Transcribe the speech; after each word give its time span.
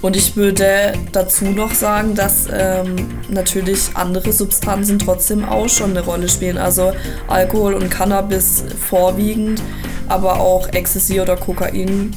Und 0.00 0.16
ich 0.16 0.36
würde 0.36 0.92
dazu 1.12 1.46
noch 1.46 1.72
sagen, 1.72 2.14
dass 2.14 2.46
ähm, 2.52 2.94
natürlich 3.28 3.90
andere 3.94 4.32
Substanzen 4.32 4.98
trotzdem 4.98 5.44
auch 5.44 5.68
schon 5.68 5.90
eine 5.90 6.00
Rolle 6.04 6.28
spielen. 6.28 6.56
Also 6.56 6.92
Alkohol 7.26 7.74
und 7.74 7.90
Cannabis 7.90 8.64
vorwiegend, 8.88 9.60
aber 10.08 10.38
auch 10.38 10.68
Ecstasy 10.68 11.20
oder 11.20 11.36
Kokain. 11.36 12.14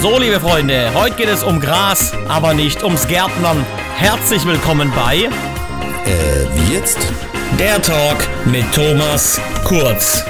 So, 0.00 0.18
liebe 0.18 0.40
Freunde, 0.40 0.90
heute 0.94 1.14
geht 1.14 1.28
es 1.28 1.44
um 1.44 1.60
Gras, 1.60 2.12
aber 2.28 2.54
nicht 2.54 2.82
ums 2.82 3.06
Gärtnern. 3.06 3.64
Herzlich 3.96 4.44
willkommen 4.44 4.90
bei 4.96 5.16
Äh, 5.16 5.28
wie 6.56 6.74
jetzt? 6.74 6.98
Der 7.58 7.80
Talk 7.80 8.16
mit 8.46 8.64
Thomas 8.74 9.40
Kurz. 9.64 10.24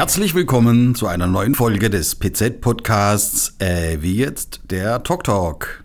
Herzlich 0.00 0.34
willkommen 0.34 0.94
zu 0.94 1.08
einer 1.08 1.26
neuen 1.26 1.54
Folge 1.54 1.90
des 1.90 2.14
PZ-Podcasts, 2.14 3.56
äh, 3.58 3.98
wie 4.00 4.16
jetzt 4.16 4.62
der 4.70 5.02
Talk 5.02 5.24
Talk. 5.24 5.84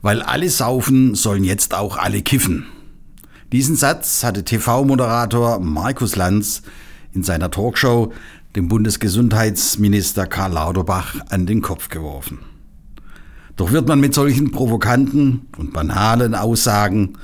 Weil 0.00 0.20
alle 0.20 0.50
saufen, 0.50 1.14
sollen 1.14 1.44
jetzt 1.44 1.74
auch 1.74 1.96
alle 1.96 2.22
kiffen. 2.22 2.66
Diesen 3.52 3.76
Satz 3.76 4.24
hatte 4.24 4.42
TV-Moderator 4.42 5.60
Markus 5.60 6.16
Lanz 6.16 6.62
in 7.12 7.22
seiner 7.22 7.52
Talkshow 7.52 8.12
dem 8.56 8.66
Bundesgesundheitsminister 8.66 10.26
Karl 10.26 10.54
Lauterbach 10.54 11.14
an 11.28 11.46
den 11.46 11.62
Kopf 11.62 11.88
geworfen. 11.88 12.40
Doch 13.54 13.70
wird 13.70 13.86
man 13.86 14.00
mit 14.00 14.12
solchen 14.12 14.50
provokanten 14.50 15.46
und 15.56 15.72
banalen 15.72 16.34
Aussagen 16.34 17.16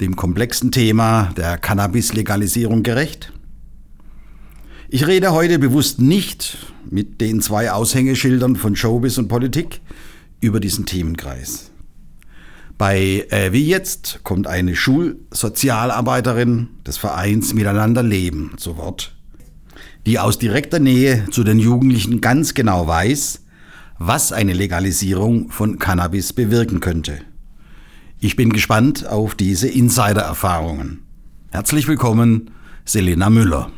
dem 0.00 0.16
komplexen 0.16 0.72
Thema 0.72 1.34
der 1.36 1.58
Cannabis-Legalisierung 1.58 2.82
gerecht? 2.82 3.30
Ich 4.94 5.06
rede 5.06 5.32
heute 5.32 5.58
bewusst 5.58 6.02
nicht 6.02 6.58
mit 6.90 7.22
den 7.22 7.40
zwei 7.40 7.72
Aushängeschildern 7.72 8.56
von 8.56 8.76
Showbiz 8.76 9.16
und 9.16 9.26
Politik 9.26 9.80
über 10.42 10.60
diesen 10.60 10.84
Themenkreis. 10.84 11.70
Bei 12.76 13.26
äh, 13.30 13.52
Wie 13.52 13.66
jetzt 13.66 14.20
kommt 14.22 14.46
eine 14.46 14.76
Schulsozialarbeiterin 14.76 16.68
des 16.86 16.98
Vereins 16.98 17.54
Miteinander 17.54 18.02
Leben 18.02 18.52
zu 18.58 18.76
Wort, 18.76 19.16
die 20.04 20.18
aus 20.18 20.38
direkter 20.38 20.78
Nähe 20.78 21.24
zu 21.30 21.42
den 21.42 21.58
Jugendlichen 21.58 22.20
ganz 22.20 22.52
genau 22.52 22.86
weiß, 22.86 23.44
was 23.98 24.30
eine 24.30 24.52
Legalisierung 24.52 25.48
von 25.50 25.78
Cannabis 25.78 26.34
bewirken 26.34 26.80
könnte. 26.80 27.16
Ich 28.20 28.36
bin 28.36 28.52
gespannt 28.52 29.06
auf 29.06 29.36
diese 29.36 29.68
Insider-Erfahrungen. 29.68 30.98
Herzlich 31.50 31.88
willkommen, 31.88 32.50
Selena 32.84 33.30
Müller. 33.30 33.72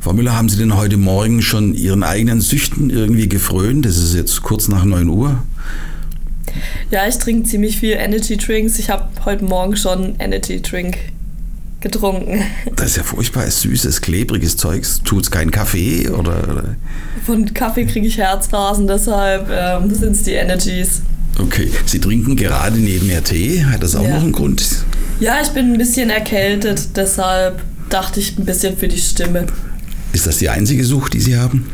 Frau 0.00 0.12
Müller, 0.12 0.36
haben 0.36 0.48
Sie 0.48 0.58
denn 0.58 0.76
heute 0.76 0.96
Morgen 0.96 1.40
schon 1.40 1.74
Ihren 1.74 2.02
eigenen 2.02 2.40
Süchten 2.40 2.90
irgendwie 2.90 3.28
gefrönt? 3.28 3.86
Das 3.86 3.96
ist 3.96 4.14
jetzt 4.14 4.42
kurz 4.42 4.68
nach 4.68 4.84
9 4.84 5.08
Uhr. 5.08 5.42
Ja, 6.90 7.06
ich 7.08 7.16
trinke 7.18 7.48
ziemlich 7.48 7.78
viel 7.78 7.92
Energy 7.92 8.36
Drinks. 8.36 8.78
Ich 8.78 8.90
habe 8.90 9.08
heute 9.24 9.44
Morgen 9.44 9.76
schon 9.76 10.14
Energy 10.18 10.60
Drink 10.60 10.98
getrunken. 11.80 12.42
Das 12.76 12.88
ist 12.88 12.96
ja 12.96 13.02
furchtbar 13.02 13.50
süßes, 13.50 14.00
klebriges 14.02 14.56
Zeugs. 14.56 15.00
Tut's 15.04 15.30
keinen 15.30 15.50
Kaffee 15.50 16.08
oder? 16.08 16.76
Von 17.24 17.52
Kaffee 17.54 17.86
kriege 17.86 18.06
ich 18.06 18.18
Herzrasen, 18.18 18.86
deshalb 18.86 19.48
ähm, 19.50 19.94
sind 19.94 20.12
es 20.12 20.24
die 20.24 20.32
Energies. 20.32 21.00
Okay, 21.38 21.70
Sie 21.86 21.98
trinken 22.00 22.36
gerade 22.36 22.78
neben 22.78 23.06
mir 23.06 23.22
Tee. 23.24 23.64
Hat 23.64 23.82
das 23.82 23.96
auch 23.96 24.02
Ja. 24.04 24.16
noch 24.16 24.22
einen 24.22 24.32
Grund? 24.32 24.62
Ja, 25.20 25.36
ich 25.42 25.48
bin 25.50 25.72
ein 25.72 25.78
bisschen 25.78 26.10
erkältet, 26.10 26.96
deshalb 26.96 27.62
dachte 27.90 28.20
ich 28.20 28.36
ein 28.38 28.44
bisschen 28.44 28.76
für 28.76 28.88
die 28.88 28.98
Stimme. 28.98 29.46
Ist 30.14 30.26
das 30.26 30.38
die 30.38 30.48
einzige 30.48 30.84
Sucht, 30.84 31.12
die 31.12 31.20
Sie 31.20 31.36
haben? 31.36 31.66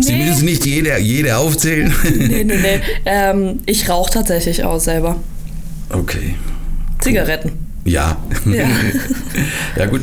Sie 0.00 0.14
müssen 0.14 0.44
nicht 0.44 0.64
jede, 0.64 0.96
jede 0.98 1.36
aufzählen. 1.36 1.92
Nee, 2.16 2.44
nee, 2.44 2.56
nee. 2.56 2.80
Ähm, 3.04 3.60
ich 3.66 3.88
rauche 3.88 4.12
tatsächlich 4.12 4.64
auch 4.64 4.80
selber. 4.80 5.16
Okay. 5.90 6.36
Zigaretten. 7.00 7.52
Ja. 7.84 8.16
Ja. 8.46 8.68
ja 9.76 9.86
gut, 9.86 10.02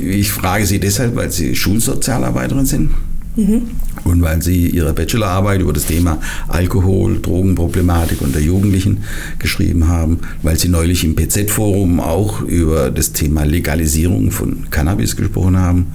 ich 0.00 0.32
frage 0.32 0.66
Sie 0.66 0.80
deshalb, 0.80 1.16
weil 1.16 1.30
Sie 1.30 1.54
Schulsozialarbeiterin 1.54 2.66
sind 2.66 2.90
und 3.36 4.22
weil 4.22 4.42
Sie 4.42 4.68
Ihre 4.68 4.92
Bachelorarbeit 4.92 5.60
über 5.60 5.72
das 5.72 5.86
Thema 5.86 6.20
Alkohol, 6.48 7.20
Drogenproblematik 7.20 8.20
unter 8.22 8.40
Jugendlichen 8.40 9.04
geschrieben 9.38 9.88
haben, 9.88 10.18
weil 10.42 10.58
Sie 10.58 10.68
neulich 10.68 11.04
im 11.04 11.14
PZ-Forum 11.14 12.00
auch 12.00 12.42
über 12.42 12.90
das 12.90 13.12
Thema 13.12 13.44
Legalisierung 13.44 14.30
von 14.30 14.68
Cannabis 14.70 15.16
gesprochen 15.16 15.58
haben. 15.58 15.86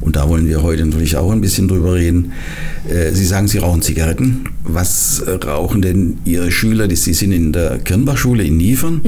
Und 0.00 0.16
da 0.16 0.28
wollen 0.28 0.46
wir 0.46 0.62
heute 0.62 0.86
natürlich 0.86 1.16
auch 1.16 1.32
ein 1.32 1.40
bisschen 1.40 1.66
drüber 1.66 1.94
reden. 1.94 2.32
Äh, 2.88 3.12
Sie 3.12 3.24
sagen, 3.24 3.48
Sie 3.48 3.58
rauchen 3.58 3.82
Zigaretten. 3.82 4.44
Was 4.62 5.22
rauchen 5.44 5.82
denn 5.82 6.18
Ihre 6.24 6.50
Schüler? 6.50 6.88
Sie 6.94 7.14
sind 7.14 7.32
in 7.32 7.52
der 7.52 7.78
Kirnbachschule 7.78 8.44
in 8.44 8.56
Niefern. 8.56 9.00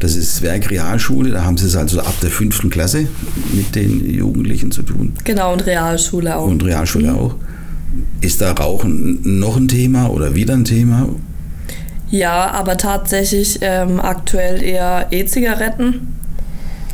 Das 0.00 0.16
ist 0.16 0.42
Werk 0.42 0.70
Realschule. 0.70 1.30
Da 1.30 1.44
haben 1.44 1.56
Sie 1.56 1.66
es 1.66 1.76
also 1.76 2.00
ab 2.00 2.14
der 2.22 2.30
fünften 2.30 2.70
Klasse 2.70 3.06
mit 3.54 3.74
den 3.74 4.08
Jugendlichen 4.10 4.70
zu 4.72 4.82
tun. 4.82 5.12
Genau, 5.24 5.52
und 5.52 5.64
Realschule 5.64 6.36
auch. 6.36 6.46
Und 6.46 6.64
Realschule 6.64 7.05
auch. 7.14 7.34
Ist 8.20 8.40
da 8.40 8.52
Rauchen 8.52 9.38
noch 9.38 9.56
ein 9.56 9.68
Thema 9.68 10.10
oder 10.10 10.34
wieder 10.34 10.54
ein 10.54 10.64
Thema? 10.64 11.08
Ja, 12.10 12.50
aber 12.50 12.76
tatsächlich 12.76 13.58
ähm, 13.62 14.00
aktuell 14.00 14.62
eher 14.62 15.08
E-Zigaretten. 15.10 16.14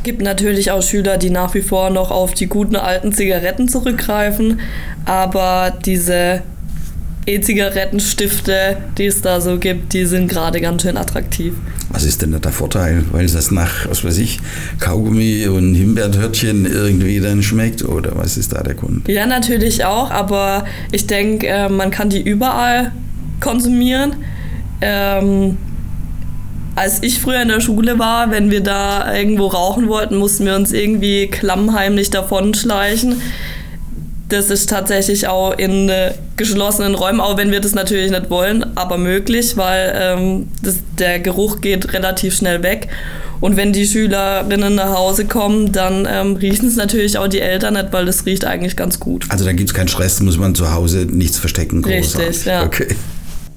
Gibt 0.03 0.21
natürlich 0.21 0.71
auch 0.71 0.81
Schüler, 0.81 1.17
die 1.17 1.29
nach 1.29 1.53
wie 1.53 1.61
vor 1.61 1.89
noch 1.89 2.11
auf 2.11 2.33
die 2.33 2.47
guten 2.47 2.75
alten 2.75 3.13
Zigaretten 3.13 3.69
zurückgreifen, 3.69 4.59
aber 5.05 5.71
diese 5.85 6.41
E-Zigarettenstifte, 7.25 8.77
die 8.97 9.05
es 9.05 9.21
da 9.21 9.39
so 9.39 9.57
gibt, 9.57 9.93
die 9.93 10.05
sind 10.05 10.27
gerade 10.27 10.59
ganz 10.59 10.81
schön 10.81 10.97
attraktiv. 10.97 11.53
Was 11.89 12.03
ist 12.03 12.21
denn 12.21 12.31
da 12.31 12.39
der 12.39 12.51
Vorteil? 12.51 13.03
Weil 13.11 13.27
das 13.27 13.51
nach, 13.51 13.87
was 13.87 14.03
weiß 14.03 14.17
ich, 14.17 14.39
Kaugummi 14.79 15.47
und 15.47 15.73
Himbeertörtchen 15.75 16.65
irgendwie 16.65 17.19
dann 17.19 17.43
schmeckt? 17.43 17.83
Oder 17.83 18.17
was 18.17 18.37
ist 18.37 18.53
da 18.53 18.61
der 18.63 18.73
Grund? 18.73 19.07
Ja, 19.07 19.25
natürlich 19.25 19.85
auch, 19.85 20.11
aber 20.11 20.65
ich 20.91 21.07
denke, 21.07 21.47
äh, 21.47 21.69
man 21.69 21.91
kann 21.91 22.09
die 22.09 22.21
überall 22.21 22.91
konsumieren. 23.39 24.15
Ähm, 24.81 25.57
als 26.75 27.03
ich 27.03 27.19
früher 27.19 27.41
in 27.41 27.49
der 27.49 27.61
Schule 27.61 27.99
war, 27.99 28.31
wenn 28.31 28.49
wir 28.49 28.61
da 28.61 29.15
irgendwo 29.15 29.47
rauchen 29.47 29.87
wollten, 29.87 30.17
mussten 30.17 30.45
wir 30.45 30.55
uns 30.55 30.71
irgendwie 30.71 31.27
klammheimlich 31.27 32.09
davonschleichen. 32.09 33.21
Das 34.29 34.49
ist 34.49 34.69
tatsächlich 34.69 35.27
auch 35.27 35.57
in 35.57 35.89
äh, 35.89 36.13
geschlossenen 36.37 36.95
Räumen, 36.95 37.19
auch 37.19 37.37
wenn 37.37 37.51
wir 37.51 37.59
das 37.59 37.75
natürlich 37.75 38.11
nicht 38.11 38.29
wollen, 38.29 38.75
aber 38.75 38.97
möglich, 38.97 39.57
weil 39.57 39.93
ähm, 39.95 40.47
das, 40.61 40.79
der 40.97 41.19
Geruch 41.19 41.61
geht 41.61 41.93
relativ 41.93 42.35
schnell 42.35 42.63
weg. 42.63 42.89
Und 43.39 43.57
wenn 43.57 43.73
die 43.73 43.85
Schülerinnen 43.85 44.75
nach 44.75 44.95
Hause 44.95 45.25
kommen, 45.25 45.71
dann 45.71 46.07
ähm, 46.09 46.37
riechen 46.37 46.67
es 46.67 46.75
natürlich 46.75 47.17
auch 47.17 47.27
die 47.27 47.41
Eltern 47.41 47.73
nicht, 47.73 47.91
weil 47.91 48.05
das 48.05 48.25
riecht 48.25 48.45
eigentlich 48.45 48.77
ganz 48.77 48.99
gut. 48.99 49.25
Also 49.29 49.43
da 49.43 49.51
gibt 49.51 49.69
es 49.69 49.73
keinen 49.73 49.89
Stress, 49.89 50.21
muss 50.21 50.37
man 50.37 50.55
zu 50.55 50.73
Hause 50.73 51.05
nichts 51.05 51.37
verstecken. 51.37 51.81
großartig. 51.81 52.29
Richtig, 52.29 52.45
ja. 52.45 52.63
Okay. 52.63 52.95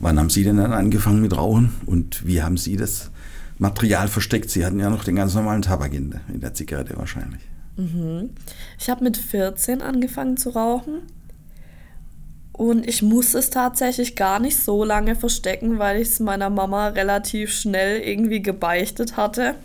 Wann 0.00 0.19
haben 0.19 0.28
Sie 0.28 0.44
denn 0.44 0.56
dann 0.56 0.72
angefangen 0.72 1.22
mit 1.22 1.36
Rauchen? 1.36 1.72
Und 1.86 2.26
wie 2.26 2.42
haben 2.42 2.56
Sie 2.56 2.76
das 2.76 3.10
Material 3.59 4.09
versteckt? 4.09 4.50
Sie 4.50 4.66
hatten 4.66 4.81
ja 4.81 4.91
noch 4.91 5.04
den 5.04 5.16
ganz 5.16 5.34
normalen 5.34 5.62
Tabak 5.62 5.94
in 5.94 6.10
der, 6.10 6.20
in 6.32 6.41
der 6.41 6.53
Zigarette 6.53 6.97
wahrscheinlich. 6.97 7.42
Ich 8.78 8.91
habe 8.91 9.04
mit 9.04 9.16
14 9.16 9.82
angefangen 9.82 10.36
zu 10.36 10.50
rauchen. 10.50 11.03
Und 12.56 12.89
ich 12.89 13.03
musste 13.03 13.39
es 13.39 13.50
tatsächlich 13.50 14.17
gar 14.17 14.41
nicht 14.41 14.56
so 14.56 14.83
lange 14.83 15.15
verstecken, 15.15 15.78
weil 15.78 16.00
ich 16.00 16.09
es 16.09 16.21
meiner 16.21 16.49
Mama 16.49 16.89
relativ 16.89 17.53
schnell 17.53 18.00
irgendwie 18.00 18.41
gebeichtet 18.41 19.19
hatte. 19.19 19.56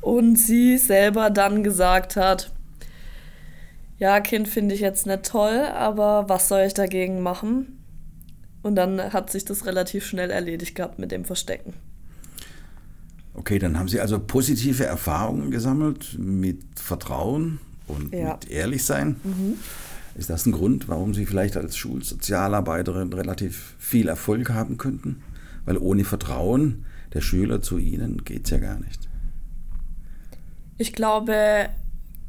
Und 0.00 0.34
sie 0.34 0.78
selber 0.78 1.30
dann 1.30 1.62
gesagt 1.62 2.16
hat, 2.16 2.50
ja, 3.98 4.18
Kind 4.20 4.48
finde 4.48 4.74
ich 4.74 4.80
jetzt 4.80 5.06
nicht 5.06 5.22
toll, 5.24 5.60
aber 5.60 6.28
was 6.28 6.48
soll 6.48 6.62
ich 6.66 6.74
dagegen 6.74 7.20
machen? 7.20 7.78
Und 8.62 8.74
dann 8.74 9.12
hat 9.12 9.30
sich 9.30 9.44
das 9.44 9.64
relativ 9.64 10.04
schnell 10.04 10.30
erledigt 10.32 10.74
gehabt 10.74 10.98
mit 10.98 11.12
dem 11.12 11.24
Verstecken. 11.24 11.72
Okay, 13.34 13.60
dann 13.60 13.78
haben 13.78 13.86
Sie 13.86 14.00
also 14.00 14.18
positive 14.18 14.84
Erfahrungen 14.84 15.52
gesammelt 15.52 16.16
mit 16.18 16.62
Vertrauen 16.74 17.60
und 17.86 18.12
Ja. 18.12 18.32
mit 18.32 18.50
Ehrlichsein. 18.50 19.16
Ist 20.16 20.30
das 20.30 20.46
ein 20.46 20.52
Grund, 20.52 20.88
warum 20.88 21.12
Sie 21.12 21.26
vielleicht 21.26 21.58
als 21.58 21.76
Schulsozialarbeiterin 21.76 23.12
relativ 23.12 23.74
viel 23.78 24.08
Erfolg 24.08 24.50
haben 24.50 24.78
könnten? 24.78 25.22
Weil 25.66 25.76
ohne 25.76 26.04
Vertrauen 26.04 26.86
der 27.12 27.20
Schüler 27.20 27.60
zu 27.60 27.76
Ihnen 27.76 28.24
geht 28.24 28.44
es 28.44 28.50
ja 28.50 28.58
gar 28.58 28.78
nicht. 28.78 29.08
Ich 30.78 30.94
glaube, 30.94 31.68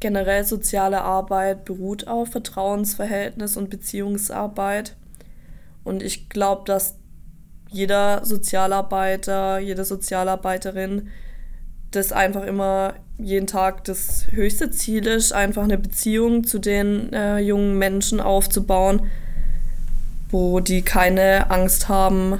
generell 0.01 0.43
soziale 0.43 1.01
Arbeit 1.01 1.63
beruht 1.63 2.07
auf 2.07 2.31
Vertrauensverhältnis 2.31 3.55
und 3.55 3.69
Beziehungsarbeit. 3.69 4.97
Und 5.85 6.03
ich 6.03 6.27
glaube, 6.27 6.63
dass 6.65 6.95
jeder 7.69 8.25
Sozialarbeiter, 8.25 9.59
jede 9.59 9.85
Sozialarbeiterin 9.85 11.07
das 11.91 12.11
einfach 12.11 12.43
immer 12.43 12.93
jeden 13.17 13.47
Tag 13.47 13.83
das 13.85 14.25
höchste 14.31 14.69
Ziel 14.71 15.07
ist, 15.07 15.31
einfach 15.31 15.63
eine 15.63 15.77
Beziehung 15.77 16.43
zu 16.43 16.59
den 16.59 17.11
äh, 17.13 17.39
jungen 17.39 17.77
Menschen 17.77 18.19
aufzubauen, 18.19 19.01
wo 20.29 20.59
die 20.59 20.81
keine 20.81 21.49
Angst 21.49 21.89
haben, 21.89 22.39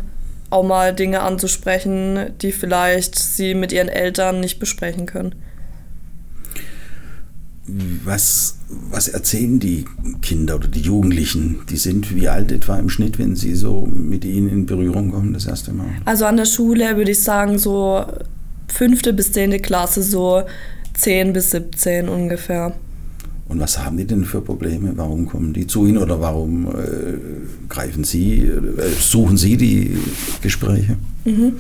auch 0.50 0.64
mal 0.64 0.94
Dinge 0.94 1.22
anzusprechen, 1.22 2.34
die 2.42 2.52
vielleicht 2.52 3.18
sie 3.18 3.54
mit 3.54 3.72
ihren 3.72 3.90
Eltern 3.90 4.40
nicht 4.40 4.60
besprechen 4.60 5.06
können. 5.06 5.36
Was, 8.06 8.60
was 8.70 9.10
erzählen 9.10 9.60
die 9.60 9.84
Kinder 10.22 10.56
oder 10.56 10.70
die 10.70 10.80
Jugendlichen? 10.80 11.60
Die 11.70 11.76
sind 11.76 12.16
wie 12.16 12.30
alt 12.30 12.50
etwa 12.54 12.80
im 12.80 12.90
Schnitt, 12.90 13.20
wenn 13.20 13.36
sie 13.36 13.56
so 13.56 13.86
mit 13.86 14.24
ihnen 14.24 14.48
in 14.48 14.66
Berührung 14.66 15.12
kommen 15.12 15.34
das 15.34 15.48
erste 15.48 15.74
Mal? 15.74 15.90
Also 16.06 16.26
an 16.26 16.38
der 16.38 16.46
Schule 16.46 16.96
würde 16.96 17.12
ich 17.12 17.22
sagen, 17.22 17.60
so 17.60 18.06
fünfte 18.68 19.14
bis 19.14 19.32
zehnte 19.32 19.60
Klasse, 19.60 20.04
so 20.04 20.44
10 20.94 21.34
bis 21.34 21.52
17 21.52 22.10
ungefähr. 22.10 22.74
Und 23.50 23.62
was 23.62 23.80
haben 23.80 23.96
die 23.96 24.06
denn 24.06 24.26
für 24.26 24.42
Probleme? 24.42 24.92
Warum 24.96 25.26
kommen 25.26 25.54
die 25.54 25.68
zu 25.68 25.86
Ihnen 25.86 26.00
oder 26.00 26.20
warum 26.20 26.68
äh, 26.68 27.18
greifen 27.70 28.04
Sie, 28.04 28.42
äh, 28.42 28.90
suchen 29.00 29.38
Sie 29.38 29.56
die 29.56 29.98
Gespräche? 30.42 30.98
Mhm. 31.24 31.54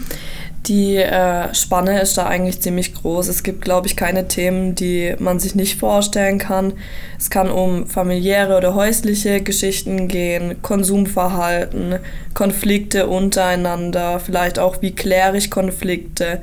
Die 0.65 0.98
äh, 0.98 1.54
Spanne 1.56 2.01
ist 2.01 2.18
da 2.18 2.25
eigentlich 2.25 2.59
ziemlich 2.59 2.94
groß. 2.94 3.30
Es 3.30 3.42
gibt, 3.44 3.62
glaube 3.62 3.88
ich, 3.88 3.95
keine 3.95 4.27
Themen, 4.27 4.75
die 4.75 5.15
man 5.18 5.39
sich 5.39 5.56
nicht 5.56 5.80
vorstellen 5.80 6.39
kann. 6.39 6.74
Es 7.18 7.30
kann 7.30 7.50
um 7.50 7.88
familiäre 7.88 8.57
oder 8.57 8.75
häusliche 8.75 9.42
Geschichten 9.42 10.09
gehen, 10.09 10.62
Konsumverhalten, 10.62 12.00
Konflikte 12.33 13.07
untereinander, 13.07 14.19
vielleicht 14.19 14.59
auch 14.59 14.81
wie 14.81 14.94
kläre 14.94 15.38
ich 15.38 15.50
Konflikte, 15.50 16.42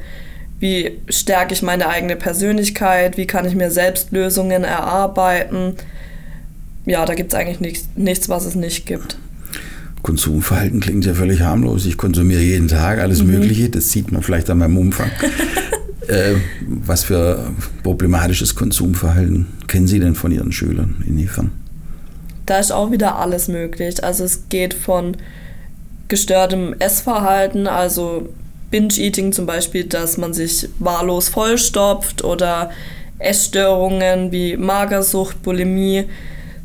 wie 0.64 0.98
stärke 1.10 1.52
ich 1.52 1.60
meine 1.60 1.90
eigene 1.90 2.16
Persönlichkeit, 2.16 3.18
wie 3.18 3.26
kann 3.26 3.44
ich 3.44 3.54
mir 3.54 3.70
selbst 3.70 4.12
Lösungen 4.12 4.64
erarbeiten. 4.64 5.74
Ja, 6.86 7.04
da 7.04 7.12
gibt 7.14 7.34
es 7.34 7.38
eigentlich 7.38 7.60
nichts, 7.60 7.88
nichts, 7.96 8.30
was 8.30 8.46
es 8.46 8.54
nicht 8.54 8.86
gibt. 8.86 9.18
Konsumverhalten 10.00 10.80
klingt 10.80 11.04
ja 11.04 11.12
völlig 11.12 11.42
harmlos. 11.42 11.84
Ich 11.84 11.98
konsumiere 11.98 12.40
jeden 12.40 12.68
Tag 12.68 12.98
alles 12.98 13.22
mhm. 13.22 13.32
Mögliche, 13.32 13.68
das 13.68 13.90
sieht 13.90 14.10
man 14.10 14.22
vielleicht 14.22 14.48
an 14.48 14.56
meinem 14.56 14.78
Umfang. 14.78 15.10
äh, 16.08 16.36
was 16.66 17.04
für 17.04 17.52
problematisches 17.82 18.54
Konsumverhalten 18.54 19.48
kennen 19.66 19.86
Sie 19.86 20.00
denn 20.00 20.14
von 20.14 20.32
Ihren 20.32 20.50
Schülern 20.50 21.04
inwiefern? 21.06 21.50
Da 22.46 22.58
ist 22.58 22.72
auch 22.72 22.90
wieder 22.90 23.18
alles 23.18 23.48
möglich. 23.48 24.02
Also 24.02 24.24
es 24.24 24.48
geht 24.48 24.72
von 24.72 25.14
gestörtem 26.08 26.74
Essverhalten, 26.78 27.66
also 27.66 28.30
Binge-Eating 28.70 29.32
zum 29.32 29.46
Beispiel, 29.46 29.84
dass 29.84 30.16
man 30.16 30.34
sich 30.34 30.68
wahllos 30.78 31.28
vollstopft 31.28 32.24
oder 32.24 32.70
Essstörungen 33.18 34.32
wie 34.32 34.56
Magersucht, 34.56 35.42
Bulimie, 35.42 36.06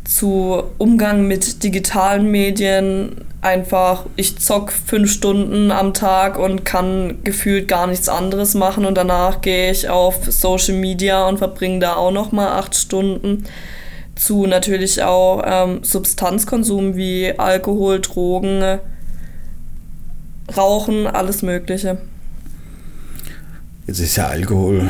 zu 0.04 0.64
Umgang 0.80 1.28
mit 1.28 1.64
digitalen 1.64 2.32
Medien. 2.32 3.26
Einfach, 3.42 4.06
ich 4.16 4.38
zock 4.40 4.72
fünf 4.72 5.12
Stunden 5.12 5.72
am 5.72 5.94
Tag 5.94 6.38
und 6.38 6.66
kann 6.66 7.20
gefühlt 7.24 7.68
gar 7.68 7.88
nichts 7.88 8.10
anderes 8.10 8.54
machen 8.56 8.86
und 8.86 8.98
danach 8.98 9.42
gehe 9.42 9.72
ich 9.72 9.88
auf 9.88 10.26
Social 10.30 10.76
Media 10.76 11.28
und 11.28 11.38
verbringe 11.38 11.80
da 11.80 11.96
auch 11.96 12.12
noch 12.12 12.32
mal 12.32 12.50
acht 12.58 12.76
Stunden. 12.76 13.46
Zu 14.16 14.48
natürlich 14.48 15.02
auch 15.04 15.42
ähm, 15.46 15.84
Substanzkonsum 15.84 16.98
wie 16.98 17.34
Alkohol, 17.38 18.02
Drogen, 18.02 18.80
Rauchen, 20.56 21.08
alles 21.08 21.42
Mögliche. 21.42 21.98
Jetzt 23.88 24.02
ist 24.02 24.18
ja 24.18 24.28
Alkohol, 24.28 24.84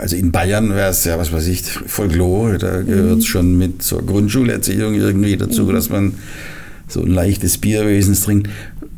also 0.00 0.16
in 0.16 0.32
Bayern 0.32 0.70
wäre 0.70 0.88
es 0.88 1.04
ja, 1.04 1.18
was 1.18 1.30
weiß 1.30 1.46
ich, 1.48 1.62
Folklore, 1.62 2.56
da 2.56 2.80
gehört 2.80 3.18
es 3.18 3.24
mhm. 3.24 3.28
schon 3.28 3.58
mit 3.58 3.82
zur 3.82 4.04
Grundschulerziehung 4.04 4.94
irgendwie 4.94 5.36
dazu, 5.36 5.64
mhm. 5.64 5.74
dass 5.74 5.90
man 5.90 6.14
so 6.88 7.02
ein 7.02 7.10
leichtes 7.10 7.58
Bier 7.58 7.86
wenigstens 7.86 8.22
trinkt. 8.22 8.48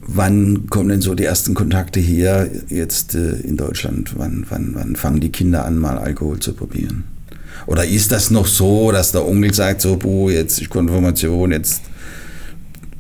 Wann 0.06 0.69
kommen 0.69 0.90
denn 0.90 1.00
so 1.00 1.14
die 1.14 1.25
ersten 1.25 1.54
Kontakte 1.54 1.99
hier 1.99 2.50
jetzt 2.69 3.16
äh, 3.16 3.32
in 3.40 3.56
Deutschland? 3.56 4.12
Wann, 4.16 4.46
wann, 4.49 4.75
wann 4.75 4.94
fangen 4.94 5.19
die 5.19 5.31
Kinder 5.31 5.64
an, 5.64 5.76
mal 5.76 5.99
Alkohol 5.99 6.38
zu 6.38 6.52
probieren? 6.52 7.02
Oder 7.66 7.84
ist 7.84 8.12
das 8.12 8.31
noch 8.31 8.46
so, 8.46 8.93
dass 8.93 9.12
der 9.12 9.26
Onkel 9.26 9.54
sagt, 9.54 9.81
so, 9.81 9.96
boah, 9.96 10.31
jetzt 10.31 10.60
ist 10.60 10.70
Konfirmation, 10.70 11.52
jetzt 11.52 11.82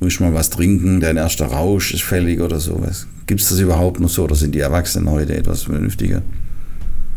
muss 0.02 0.20
mal 0.20 0.34
was 0.34 0.50
trinken, 0.50 1.00
dein 1.00 1.16
erster 1.16 1.46
Rausch 1.46 1.94
ist 1.94 2.02
fällig 2.02 2.40
oder 2.40 2.58
sowas. 2.58 3.06
Gibt 3.26 3.40
es 3.40 3.48
das 3.48 3.60
überhaupt 3.60 4.00
noch 4.00 4.08
so 4.08 4.24
oder 4.24 4.34
sind 4.34 4.54
die 4.54 4.60
Erwachsenen 4.60 5.10
heute 5.10 5.34
etwas 5.34 5.62
vernünftiger? 5.62 6.22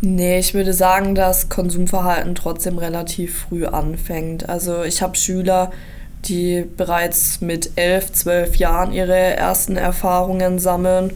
Nee, 0.01 0.39
ich 0.39 0.53
würde 0.53 0.73
sagen, 0.73 1.15
dass 1.15 1.49
Konsumverhalten 1.49 2.35
trotzdem 2.35 2.77
relativ 2.77 3.39
früh 3.49 3.65
anfängt. 3.65 4.47
Also 4.47 4.83
ich 4.83 5.01
habe 5.01 5.17
Schüler, 5.17 5.71
die 6.25 6.65
bereits 6.77 7.41
mit 7.41 7.71
elf, 7.75 8.11
zwölf 8.11 8.55
Jahren 8.57 8.91
ihre 8.91 9.15
ersten 9.15 9.77
Erfahrungen 9.77 10.59
sammeln. 10.59 11.11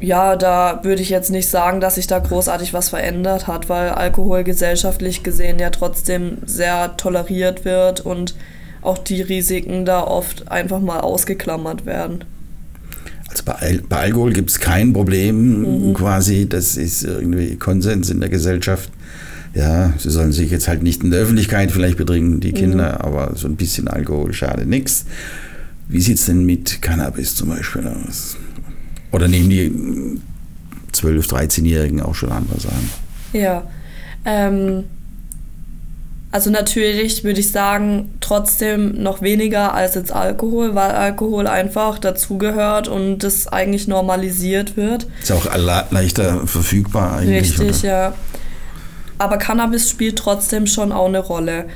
Ja, 0.00 0.36
da 0.36 0.80
würde 0.82 1.02
ich 1.02 1.10
jetzt 1.10 1.30
nicht 1.30 1.48
sagen, 1.48 1.80
dass 1.80 1.96
sich 1.96 2.06
da 2.06 2.18
großartig 2.18 2.72
was 2.72 2.88
verändert 2.88 3.46
hat, 3.46 3.68
weil 3.68 3.90
Alkohol 3.90 4.44
gesellschaftlich 4.44 5.22
gesehen 5.22 5.58
ja 5.58 5.68
trotzdem 5.68 6.38
sehr 6.46 6.96
toleriert 6.96 7.66
wird 7.66 8.00
und 8.00 8.34
auch 8.82 8.98
die 8.98 9.22
Risiken 9.22 9.84
da 9.84 10.02
oft 10.02 10.50
einfach 10.50 10.80
mal 10.80 11.00
ausgeklammert 11.00 11.86
werden. 11.86 12.24
Also 13.28 13.44
bei, 13.44 13.80
bei 13.88 13.96
Alkohol 13.96 14.32
gibt 14.32 14.50
es 14.50 14.58
kein 14.58 14.92
Problem 14.92 15.88
mhm. 15.90 15.94
quasi, 15.94 16.48
das 16.48 16.76
ist 16.76 17.04
irgendwie 17.04 17.56
Konsens 17.56 18.10
in 18.10 18.20
der 18.20 18.28
Gesellschaft. 18.28 18.90
Ja, 19.54 19.92
sie 19.98 20.10
sollen 20.10 20.32
sich 20.32 20.50
jetzt 20.50 20.68
halt 20.68 20.82
nicht 20.82 21.02
in 21.02 21.10
der 21.10 21.20
Öffentlichkeit 21.20 21.72
vielleicht 21.72 21.96
betrinken, 21.96 22.40
die 22.40 22.52
Kinder, 22.52 22.98
mhm. 23.00 23.06
aber 23.06 23.36
so 23.36 23.48
ein 23.48 23.56
bisschen 23.56 23.88
Alkohol 23.88 24.32
schadet 24.32 24.68
nichts. 24.68 25.06
Wie 25.88 26.00
sieht 26.00 26.18
es 26.18 26.26
denn 26.26 26.44
mit 26.44 26.82
Cannabis 26.82 27.34
zum 27.34 27.48
Beispiel 27.48 27.86
aus? 27.88 28.36
Oder 29.10 29.26
nehmen 29.26 29.50
die 29.50 29.72
12-, 30.92 31.28
13-Jährigen 31.28 32.00
auch 32.00 32.14
schon 32.14 32.30
andere 32.30 32.60
Sachen? 32.60 32.90
Ja, 33.32 33.64
ähm, 34.24 34.84
also 36.32 36.50
natürlich 36.50 37.24
würde 37.24 37.40
ich 37.40 37.50
sagen, 37.50 38.14
trotzdem 38.20 39.02
noch 39.02 39.20
weniger 39.20 39.74
als 39.74 39.96
jetzt 39.96 40.12
Alkohol, 40.12 40.76
weil 40.76 40.92
Alkohol 40.92 41.48
einfach 41.48 41.98
dazugehört 41.98 42.86
und 42.86 43.18
das 43.18 43.48
eigentlich 43.48 43.88
normalisiert 43.88 44.76
wird. 44.76 45.06
Ist 45.22 45.32
auch 45.32 45.46
leichter 45.90 46.46
verfügbar 46.46 47.16
eigentlich. 47.16 47.58
Richtig, 47.58 47.80
oder? 47.80 47.88
ja. 47.88 48.14
Aber 49.18 49.38
Cannabis 49.38 49.90
spielt 49.90 50.18
trotzdem 50.18 50.66
schon 50.66 50.92
auch 50.92 51.08
eine 51.08 51.18
Rolle. 51.18 51.66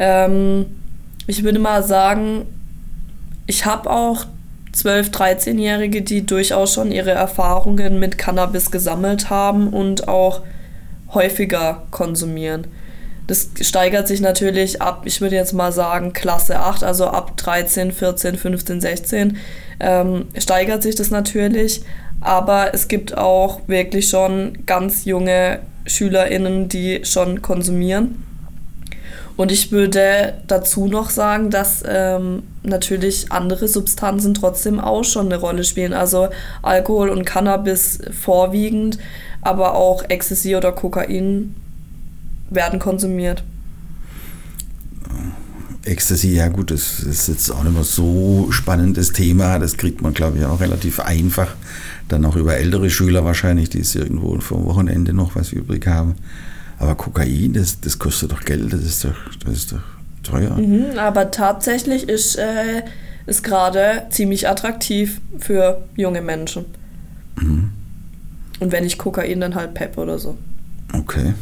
Ähm, 0.00 0.66
ich 1.28 1.44
würde 1.44 1.60
mal 1.60 1.84
sagen, 1.84 2.46
ich 3.46 3.64
habe 3.64 3.88
auch 3.88 4.24
12-, 4.74 5.12
13-Jährige, 5.12 6.02
die 6.02 6.26
durchaus 6.26 6.74
schon 6.74 6.90
ihre 6.90 7.12
Erfahrungen 7.12 8.00
mit 8.00 8.18
Cannabis 8.18 8.72
gesammelt 8.72 9.30
haben 9.30 9.68
und 9.68 10.08
auch 10.08 10.42
häufiger 11.14 11.84
konsumieren. 11.90 12.66
Das 13.32 13.48
steigert 13.62 14.08
sich 14.08 14.20
natürlich 14.20 14.82
ab, 14.82 15.04
ich 15.06 15.22
würde 15.22 15.36
jetzt 15.36 15.54
mal 15.54 15.72
sagen, 15.72 16.12
Klasse 16.12 16.58
8, 16.58 16.84
also 16.84 17.06
ab 17.06 17.34
13, 17.38 17.90
14, 17.90 18.36
15, 18.36 18.82
16, 18.82 19.38
ähm, 19.80 20.26
steigert 20.36 20.82
sich 20.82 20.96
das 20.96 21.10
natürlich. 21.10 21.80
Aber 22.20 22.74
es 22.74 22.88
gibt 22.88 23.16
auch 23.16 23.66
wirklich 23.68 24.10
schon 24.10 24.66
ganz 24.66 25.06
junge 25.06 25.60
SchülerInnen, 25.86 26.68
die 26.68 27.06
schon 27.06 27.40
konsumieren. 27.40 28.22
Und 29.38 29.50
ich 29.50 29.72
würde 29.72 30.34
dazu 30.46 30.86
noch 30.86 31.08
sagen, 31.08 31.48
dass 31.48 31.82
ähm, 31.88 32.42
natürlich 32.62 33.32
andere 33.32 33.66
Substanzen 33.66 34.34
trotzdem 34.34 34.78
auch 34.78 35.04
schon 35.04 35.32
eine 35.32 35.38
Rolle 35.38 35.64
spielen. 35.64 35.94
Also 35.94 36.28
Alkohol 36.60 37.08
und 37.08 37.24
Cannabis 37.24 37.98
vorwiegend, 38.12 38.98
aber 39.40 39.74
auch 39.74 40.04
Ecstasy 40.10 40.54
oder 40.54 40.72
Kokain 40.72 41.54
werden 42.54 42.78
konsumiert. 42.78 43.44
Ecstasy, 45.84 46.34
ja 46.34 46.48
gut, 46.48 46.70
das 46.70 47.00
ist 47.00 47.28
jetzt 47.28 47.50
auch 47.50 47.64
nicht 47.64 47.74
mehr 47.74 47.82
so 47.82 48.48
spannendes 48.50 49.12
Thema. 49.12 49.58
Das 49.58 49.76
kriegt 49.76 50.00
man, 50.00 50.14
glaube 50.14 50.38
ich, 50.38 50.44
auch 50.44 50.60
relativ 50.60 51.00
einfach. 51.00 51.56
Dann 52.08 52.24
auch 52.24 52.36
über 52.36 52.56
ältere 52.56 52.88
Schüler 52.88 53.24
wahrscheinlich, 53.24 53.70
die 53.70 53.80
es 53.80 53.94
irgendwo 53.94 54.38
vom 54.38 54.64
Wochenende 54.64 55.12
noch 55.12 55.34
was 55.34 55.52
übrig 55.52 55.86
haben. 55.86 56.14
Aber 56.78 56.94
Kokain, 56.94 57.52
das, 57.52 57.80
das 57.80 57.98
kostet 57.98 58.32
doch 58.32 58.40
Geld, 58.40 58.72
das 58.72 58.82
ist 58.82 59.04
doch, 59.04 59.14
das 59.44 59.54
ist 59.54 59.72
doch 59.72 59.82
teuer. 60.22 60.56
Mhm, 60.56 60.98
aber 60.98 61.30
tatsächlich 61.30 62.08
ist 62.08 62.36
äh, 62.36 62.82
es 63.26 63.42
gerade 63.42 64.06
ziemlich 64.10 64.48
attraktiv 64.48 65.20
für 65.38 65.82
junge 65.96 66.22
Menschen. 66.22 66.64
Mhm. 67.40 67.70
Und 68.60 68.72
wenn 68.72 68.84
nicht 68.84 68.98
Kokain, 68.98 69.40
dann 69.40 69.54
halt 69.54 69.74
Pep 69.74 69.98
oder 69.98 70.18
so. 70.18 70.36
Okay. 70.92 71.34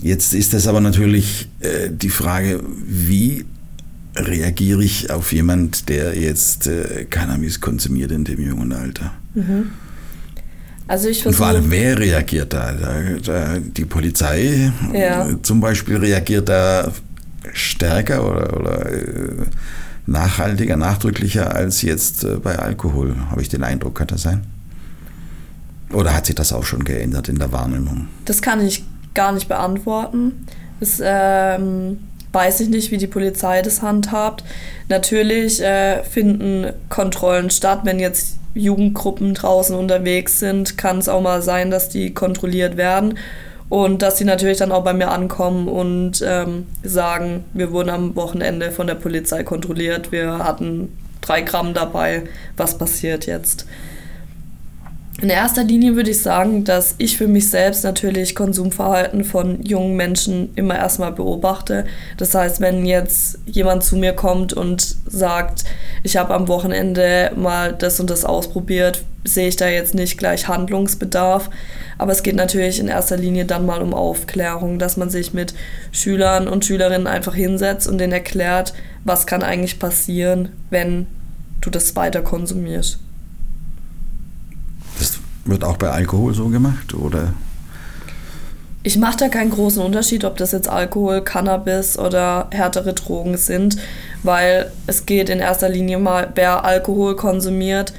Jetzt 0.00 0.34
ist 0.34 0.52
es 0.54 0.66
aber 0.66 0.80
natürlich 0.80 1.48
äh, 1.60 1.90
die 1.90 2.08
Frage, 2.10 2.60
wie 2.86 3.44
reagiere 4.16 4.82
ich 4.82 5.10
auf 5.10 5.32
jemand, 5.32 5.88
der 5.88 6.18
jetzt 6.18 6.66
äh, 6.66 7.04
Cannabis 7.08 7.60
konsumiert 7.60 8.10
in 8.10 8.24
dem 8.24 8.40
jungen 8.40 8.72
Alter? 8.72 9.12
Mhm. 9.34 9.70
Also 10.88 11.08
ich 11.08 11.26
Und 11.26 11.34
vor 11.34 11.46
allem, 11.48 11.70
wer 11.70 11.98
reagiert 11.98 12.52
da? 12.52 12.72
da, 12.72 13.00
da 13.22 13.58
die 13.58 13.84
Polizei 13.84 14.72
Ja. 14.92 15.28
zum 15.42 15.60
Beispiel 15.60 15.96
reagiert 15.96 16.48
da 16.48 16.92
stärker 17.52 18.24
oder, 18.28 18.56
oder 18.56 18.92
äh, 18.92 19.02
nachhaltiger, 20.06 20.76
nachdrücklicher 20.76 21.54
als 21.54 21.82
jetzt 21.82 22.24
äh, 22.24 22.36
bei 22.36 22.56
Alkohol, 22.58 23.16
habe 23.30 23.42
ich 23.42 23.48
den 23.48 23.64
Eindruck, 23.64 23.96
kann 23.96 24.06
das 24.06 24.22
sein? 24.22 24.42
Oder 25.92 26.14
hat 26.14 26.26
sich 26.26 26.34
das 26.34 26.52
auch 26.52 26.64
schon 26.64 26.84
geändert 26.84 27.28
in 27.28 27.38
der 27.38 27.50
Wahrnehmung? 27.52 28.08
Das 28.24 28.40
kann 28.42 28.64
ich 28.64 28.84
gar 29.16 29.32
nicht 29.32 29.48
beantworten. 29.48 30.46
Das 30.78 31.00
ähm, 31.02 31.98
weiß 32.32 32.60
ich 32.60 32.68
nicht, 32.68 32.90
wie 32.90 32.98
die 32.98 33.06
Polizei 33.06 33.62
das 33.62 33.82
handhabt. 33.82 34.44
Natürlich 34.88 35.60
äh, 35.60 36.04
finden 36.04 36.72
Kontrollen 36.88 37.50
statt, 37.50 37.80
wenn 37.84 37.98
jetzt 37.98 38.38
Jugendgruppen 38.54 39.34
draußen 39.34 39.76
unterwegs 39.76 40.38
sind, 40.38 40.78
kann 40.78 40.98
es 40.98 41.08
auch 41.08 41.20
mal 41.20 41.42
sein, 41.42 41.70
dass 41.70 41.88
die 41.88 42.14
kontrolliert 42.14 42.76
werden 42.76 43.18
und 43.68 44.02
dass 44.02 44.18
sie 44.18 44.24
natürlich 44.24 44.58
dann 44.58 44.72
auch 44.72 44.84
bei 44.84 44.94
mir 44.94 45.10
ankommen 45.10 45.68
und 45.68 46.22
ähm, 46.26 46.66
sagen, 46.82 47.44
wir 47.52 47.72
wurden 47.72 47.90
am 47.90 48.16
Wochenende 48.16 48.70
von 48.70 48.86
der 48.86 48.94
Polizei 48.94 49.42
kontrolliert, 49.42 50.12
wir 50.12 50.38
hatten 50.38 50.96
drei 51.20 51.42
Gramm 51.42 51.74
dabei, 51.74 52.22
was 52.56 52.78
passiert 52.78 53.26
jetzt? 53.26 53.66
In 55.22 55.30
erster 55.30 55.64
Linie 55.64 55.96
würde 55.96 56.10
ich 56.10 56.20
sagen, 56.20 56.64
dass 56.64 56.94
ich 56.98 57.16
für 57.16 57.26
mich 57.26 57.48
selbst 57.48 57.84
natürlich 57.84 58.34
Konsumverhalten 58.34 59.24
von 59.24 59.62
jungen 59.62 59.96
Menschen 59.96 60.52
immer 60.56 60.76
erstmal 60.76 61.10
beobachte. 61.10 61.86
Das 62.18 62.34
heißt, 62.34 62.60
wenn 62.60 62.84
jetzt 62.84 63.38
jemand 63.46 63.82
zu 63.82 63.96
mir 63.96 64.12
kommt 64.12 64.52
und 64.52 64.96
sagt, 65.06 65.64
ich 66.02 66.18
habe 66.18 66.34
am 66.34 66.48
Wochenende 66.48 67.32
mal 67.34 67.72
das 67.72 67.98
und 67.98 68.10
das 68.10 68.26
ausprobiert, 68.26 69.04
sehe 69.24 69.48
ich 69.48 69.56
da 69.56 69.68
jetzt 69.68 69.94
nicht 69.94 70.18
gleich 70.18 70.48
Handlungsbedarf. 70.48 71.48
Aber 71.96 72.12
es 72.12 72.22
geht 72.22 72.36
natürlich 72.36 72.78
in 72.78 72.88
erster 72.88 73.16
Linie 73.16 73.46
dann 73.46 73.64
mal 73.64 73.80
um 73.80 73.94
Aufklärung, 73.94 74.78
dass 74.78 74.98
man 74.98 75.08
sich 75.08 75.32
mit 75.32 75.54
Schülern 75.92 76.46
und 76.46 76.66
Schülerinnen 76.66 77.06
einfach 77.06 77.34
hinsetzt 77.34 77.88
und 77.88 77.96
denen 77.96 78.12
erklärt, 78.12 78.74
was 79.04 79.26
kann 79.26 79.42
eigentlich 79.42 79.78
passieren, 79.78 80.50
wenn 80.68 81.06
du 81.62 81.70
das 81.70 81.96
weiter 81.96 82.20
konsumierst. 82.20 83.00
Wird 85.46 85.64
auch 85.64 85.76
bei 85.76 85.90
Alkohol 85.90 86.34
so 86.34 86.48
gemacht, 86.48 86.94
oder? 86.94 87.32
Ich 88.82 88.96
mache 88.98 89.16
da 89.16 89.28
keinen 89.28 89.50
großen 89.50 89.82
Unterschied, 89.82 90.24
ob 90.24 90.36
das 90.36 90.52
jetzt 90.52 90.68
Alkohol, 90.68 91.22
Cannabis 91.22 91.98
oder 91.98 92.48
härtere 92.52 92.92
Drogen 92.92 93.36
sind, 93.36 93.78
weil 94.22 94.70
es 94.86 95.06
geht 95.06 95.28
in 95.28 95.40
erster 95.40 95.68
Linie 95.68 95.98
mal, 95.98 96.30
wer 96.36 96.64
Alkohol 96.64 97.16
konsumiert, 97.16 97.92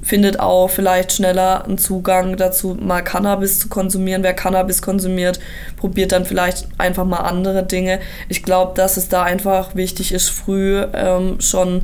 findet 0.00 0.40
auch 0.40 0.68
vielleicht 0.68 1.12
schneller 1.12 1.64
einen 1.64 1.76
Zugang 1.76 2.36
dazu, 2.36 2.76
mal 2.80 3.02
Cannabis 3.02 3.58
zu 3.58 3.68
konsumieren. 3.68 4.22
Wer 4.22 4.34
Cannabis 4.34 4.82
konsumiert, 4.82 5.38
probiert 5.76 6.12
dann 6.12 6.24
vielleicht 6.24 6.66
einfach 6.78 7.04
mal 7.04 7.18
andere 7.18 7.62
Dinge. 7.62 8.00
Ich 8.28 8.42
glaube, 8.42 8.72
dass 8.74 8.96
es 8.96 9.08
da 9.08 9.22
einfach 9.22 9.74
wichtig 9.74 10.12
ist, 10.12 10.30
früh 10.30 10.82
ähm, 10.94 11.40
schon 11.40 11.82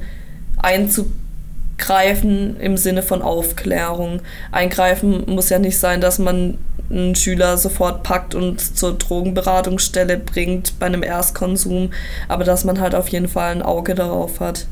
einzugreifen 1.78 2.58
im 2.60 2.76
Sinne 2.76 3.02
von 3.02 3.22
Aufklärung. 3.22 4.20
Eingreifen 4.52 5.24
muss 5.26 5.48
ja 5.48 5.58
nicht 5.58 5.78
sein, 5.78 6.00
dass 6.00 6.18
man 6.18 6.58
einen 6.90 7.14
Schüler 7.14 7.58
sofort 7.58 8.02
packt 8.02 8.34
und 8.34 8.60
zur 8.60 8.96
Drogenberatungsstelle 8.96 10.18
bringt 10.18 10.78
bei 10.78 10.86
einem 10.86 11.02
Erstkonsum, 11.02 11.90
aber 12.28 12.44
dass 12.44 12.64
man 12.64 12.80
halt 12.80 12.94
auf 12.94 13.08
jeden 13.08 13.28
Fall 13.28 13.52
ein 13.52 13.62
Auge 13.62 13.94
darauf 13.94 14.40
hat. 14.40 14.66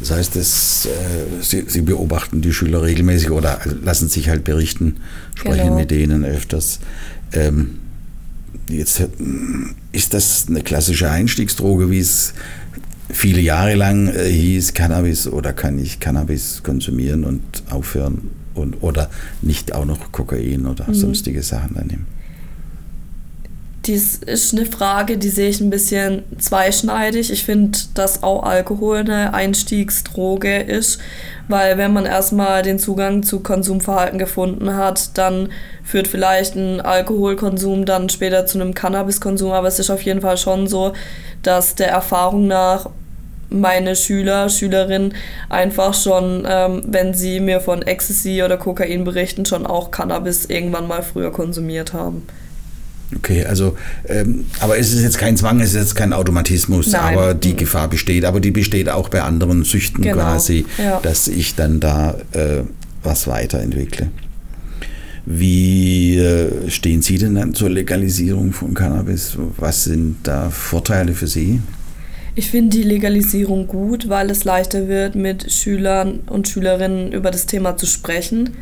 Das 0.00 0.10
heißt, 0.10 0.34
das, 0.34 0.86
äh, 0.86 1.42
Sie, 1.42 1.64
Sie 1.68 1.82
beobachten 1.82 2.40
die 2.40 2.52
Schüler 2.52 2.82
regelmäßig 2.82 3.30
oder 3.30 3.60
lassen 3.82 4.08
sich 4.08 4.28
halt 4.30 4.44
berichten, 4.44 4.96
sprechen 5.34 5.64
Genau. 5.64 5.76
mit 5.76 5.90
denen 5.90 6.24
öfters. 6.24 6.80
Ähm, 7.32 7.78
jetzt 8.68 8.98
äh, 9.00 9.08
ist 9.92 10.14
das 10.14 10.46
eine 10.48 10.62
klassische 10.62 11.10
Einstiegsdroge, 11.10 11.90
wie 11.90 12.00
es 12.00 12.32
viele 13.20 13.40
Jahre 13.40 13.74
lang 13.74 14.08
äh, 14.08 14.24
hieß, 14.28 14.74
Cannabis 14.74 15.26
oder 15.28 15.52
kann 15.52 15.78
ich 15.78 16.00
Cannabis 16.00 16.62
konsumieren 16.62 17.24
und 17.24 17.42
aufhören 17.70 18.30
und 18.54 18.82
oder 18.82 19.10
nicht 19.42 19.74
auch 19.74 19.84
noch 19.84 20.10
Kokain 20.12 20.66
oder 20.66 20.88
Mhm. 20.88 20.94
sonstige 20.94 21.42
Sachen 21.42 21.76
annehmen. 21.76 22.06
Dies 23.86 24.16
ist 24.18 24.52
eine 24.54 24.66
Frage, 24.66 25.16
die 25.16 25.30
sehe 25.30 25.48
ich 25.48 25.60
ein 25.62 25.70
bisschen 25.70 26.22
zweischneidig. 26.38 27.32
Ich 27.32 27.44
finde, 27.44 27.78
dass 27.94 28.22
auch 28.22 28.42
Alkohol 28.42 28.98
eine 28.98 29.32
Einstiegsdroge 29.32 30.58
ist, 30.58 30.98
weil 31.48 31.78
wenn 31.78 31.94
man 31.94 32.04
erstmal 32.04 32.60
den 32.62 32.78
Zugang 32.78 33.22
zu 33.22 33.40
Konsumverhalten 33.40 34.18
gefunden 34.18 34.74
hat, 34.76 35.16
dann 35.16 35.48
führt 35.82 36.08
vielleicht 36.08 36.56
ein 36.56 36.82
Alkoholkonsum 36.82 37.86
dann 37.86 38.10
später 38.10 38.44
zu 38.44 38.60
einem 38.60 38.74
Cannabiskonsum. 38.74 39.50
Aber 39.52 39.68
es 39.68 39.78
ist 39.78 39.88
auf 39.90 40.02
jeden 40.02 40.20
Fall 40.20 40.36
schon 40.36 40.68
so, 40.68 40.92
dass 41.42 41.74
der 41.74 41.88
Erfahrung 41.88 42.46
nach 42.48 42.90
meine 43.50 43.96
Schüler, 43.96 44.48
Schülerinnen 44.48 45.14
einfach 45.48 45.94
schon, 45.94 46.46
ähm, 46.48 46.82
wenn 46.86 47.14
sie 47.14 47.40
mir 47.40 47.60
von 47.60 47.82
Ecstasy 47.82 48.42
oder 48.42 48.56
Kokain 48.56 49.04
berichten, 49.04 49.44
schon 49.44 49.66
auch 49.66 49.90
Cannabis 49.90 50.46
irgendwann 50.46 50.86
mal 50.86 51.02
früher 51.02 51.32
konsumiert 51.32 51.92
haben. 51.92 52.22
Okay, 53.16 53.44
also, 53.44 53.76
ähm, 54.06 54.46
aber 54.60 54.78
es 54.78 54.92
ist 54.92 55.02
jetzt 55.02 55.18
kein 55.18 55.36
Zwang, 55.36 55.60
es 55.60 55.70
ist 55.70 55.80
jetzt 55.80 55.96
kein 55.96 56.12
Automatismus, 56.12 56.92
Nein. 56.92 57.18
aber 57.18 57.34
die. 57.34 57.56
Gefahr 57.56 57.88
besteht. 57.88 58.24
Aber 58.24 58.38
die 58.40 58.52
besteht 58.52 58.88
auch 58.88 59.08
bei 59.08 59.22
anderen 59.22 59.64
Süchten 59.64 60.02
Genau, 60.02 60.16
quasi, 60.16 60.64
ja. 60.78 61.00
dass 61.02 61.26
ich 61.26 61.56
dann 61.56 61.80
da 61.80 62.14
äh, 62.32 62.62
was 63.02 63.26
weiterentwickle. 63.26 64.10
Wie 65.26 66.18
äh, 66.18 66.70
stehen 66.70 67.02
Sie 67.02 67.18
denn 67.18 67.34
dann 67.34 67.52
zur 67.54 67.70
Legalisierung 67.70 68.52
von 68.52 68.74
Cannabis? 68.74 69.36
Was 69.56 69.84
sind 69.84 70.18
da 70.22 70.50
Vorteile 70.50 71.14
für 71.14 71.26
Sie? 71.26 71.60
Ich 72.34 72.50
finde 72.50 72.76
die 72.76 72.84
Legalisierung 72.84 73.66
gut, 73.66 74.08
weil 74.08 74.30
es 74.30 74.44
leichter 74.44 74.86
wird, 74.88 75.14
mit 75.14 75.50
Schülern 75.52 76.20
und 76.26 76.48
Schülerinnen 76.48 77.12
über 77.12 77.30
das 77.30 77.46
Thema 77.46 77.76
zu 77.76 77.86
sprechen. 77.86 78.56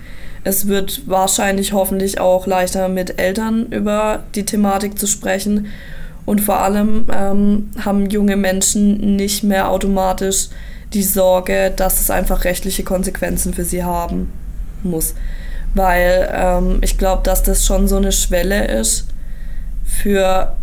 Es 0.44 0.68
wird 0.68 1.02
wahrscheinlich 1.06 1.72
hoffentlich 1.72 2.20
auch 2.20 2.46
leichter, 2.46 2.88
mit 2.88 3.18
Eltern 3.18 3.66
über 3.66 4.24
die 4.34 4.44
Thematik 4.44 4.98
zu 4.98 5.06
sprechen. 5.06 5.66
Und 6.24 6.40
vor 6.40 6.60
allem 6.60 7.06
ähm, 7.12 7.70
haben 7.84 8.08
junge 8.10 8.36
Menschen 8.36 9.16
nicht 9.16 9.44
mehr 9.44 9.70
automatisch 9.70 10.48
die 10.94 11.02
Sorge, 11.02 11.72
dass 11.74 12.00
es 12.00 12.10
einfach 12.10 12.44
rechtliche 12.44 12.84
Konsequenzen 12.84 13.52
für 13.52 13.64
sie 13.64 13.84
haben 13.84 14.32
muss. 14.82 15.14
Weil 15.74 16.28
ähm, 16.32 16.78
ich 16.82 16.96
glaube, 16.96 17.22
dass 17.24 17.42
das 17.42 17.66
schon 17.66 17.88
so 17.88 17.96
eine 17.96 18.12
Schwelle 18.12 18.66
ist 18.66 19.08
für 19.84 20.56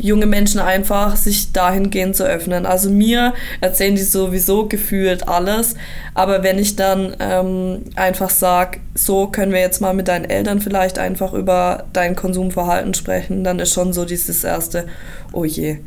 junge 0.00 0.26
Menschen 0.26 0.60
einfach 0.60 1.16
sich 1.16 1.52
dahingehend 1.52 2.16
zu 2.16 2.24
öffnen. 2.24 2.66
Also 2.66 2.90
mir 2.90 3.34
erzählen 3.60 3.94
die 3.94 4.02
sowieso 4.02 4.66
gefühlt 4.66 5.28
alles, 5.28 5.74
aber 6.14 6.42
wenn 6.42 6.58
ich 6.58 6.76
dann 6.76 7.14
ähm, 7.20 7.82
einfach 7.96 8.30
sage, 8.30 8.80
so 8.94 9.28
können 9.28 9.52
wir 9.52 9.60
jetzt 9.60 9.80
mal 9.80 9.94
mit 9.94 10.08
deinen 10.08 10.24
Eltern 10.24 10.60
vielleicht 10.60 10.98
einfach 10.98 11.32
über 11.32 11.84
dein 11.92 12.16
Konsumverhalten 12.16 12.94
sprechen, 12.94 13.44
dann 13.44 13.58
ist 13.58 13.72
schon 13.72 13.92
so 13.92 14.04
dieses 14.04 14.44
erste, 14.44 14.86
oh 15.32 15.44
je. 15.44 15.78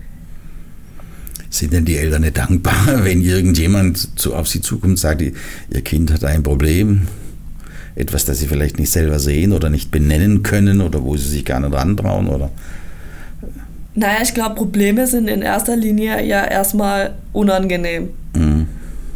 Sind 1.50 1.74
denn 1.74 1.86
die 1.86 1.98
Eltern 1.98 2.22
nicht 2.22 2.38
dankbar, 2.38 2.74
wenn 3.04 3.22
irgendjemand 3.22 4.20
zu, 4.20 4.36
auf 4.36 4.48
sie 4.48 4.62
zukommt 4.62 4.92
und 4.92 4.98
sagt, 4.98 5.22
ihr 5.22 5.82
Kind 5.84 6.12
hat 6.12 6.24
ein 6.24 6.44
Problem? 6.44 7.08
Etwas, 7.94 8.24
das 8.24 8.40
sie 8.40 8.48
vielleicht 8.48 8.80
nicht 8.80 8.90
selber 8.90 9.20
sehen 9.20 9.52
oder 9.52 9.70
nicht 9.70 9.92
benennen 9.92 10.44
können 10.44 10.80
oder 10.80 11.04
wo 11.04 11.18
sie 11.18 11.28
sich 11.28 11.44
gar 11.44 11.60
nicht 11.60 11.74
rantrauen 11.74 12.30
oder 12.30 12.50
Naja, 13.94 14.20
ich 14.22 14.34
glaube, 14.34 14.56
Probleme 14.56 15.08
sind 15.08 15.28
in 15.28 15.42
erster 15.42 15.76
Linie 15.76 16.24
ja 16.24 16.46
erstmal 16.46 17.14
unangenehm. 17.34 18.12
Mhm. 18.36 18.68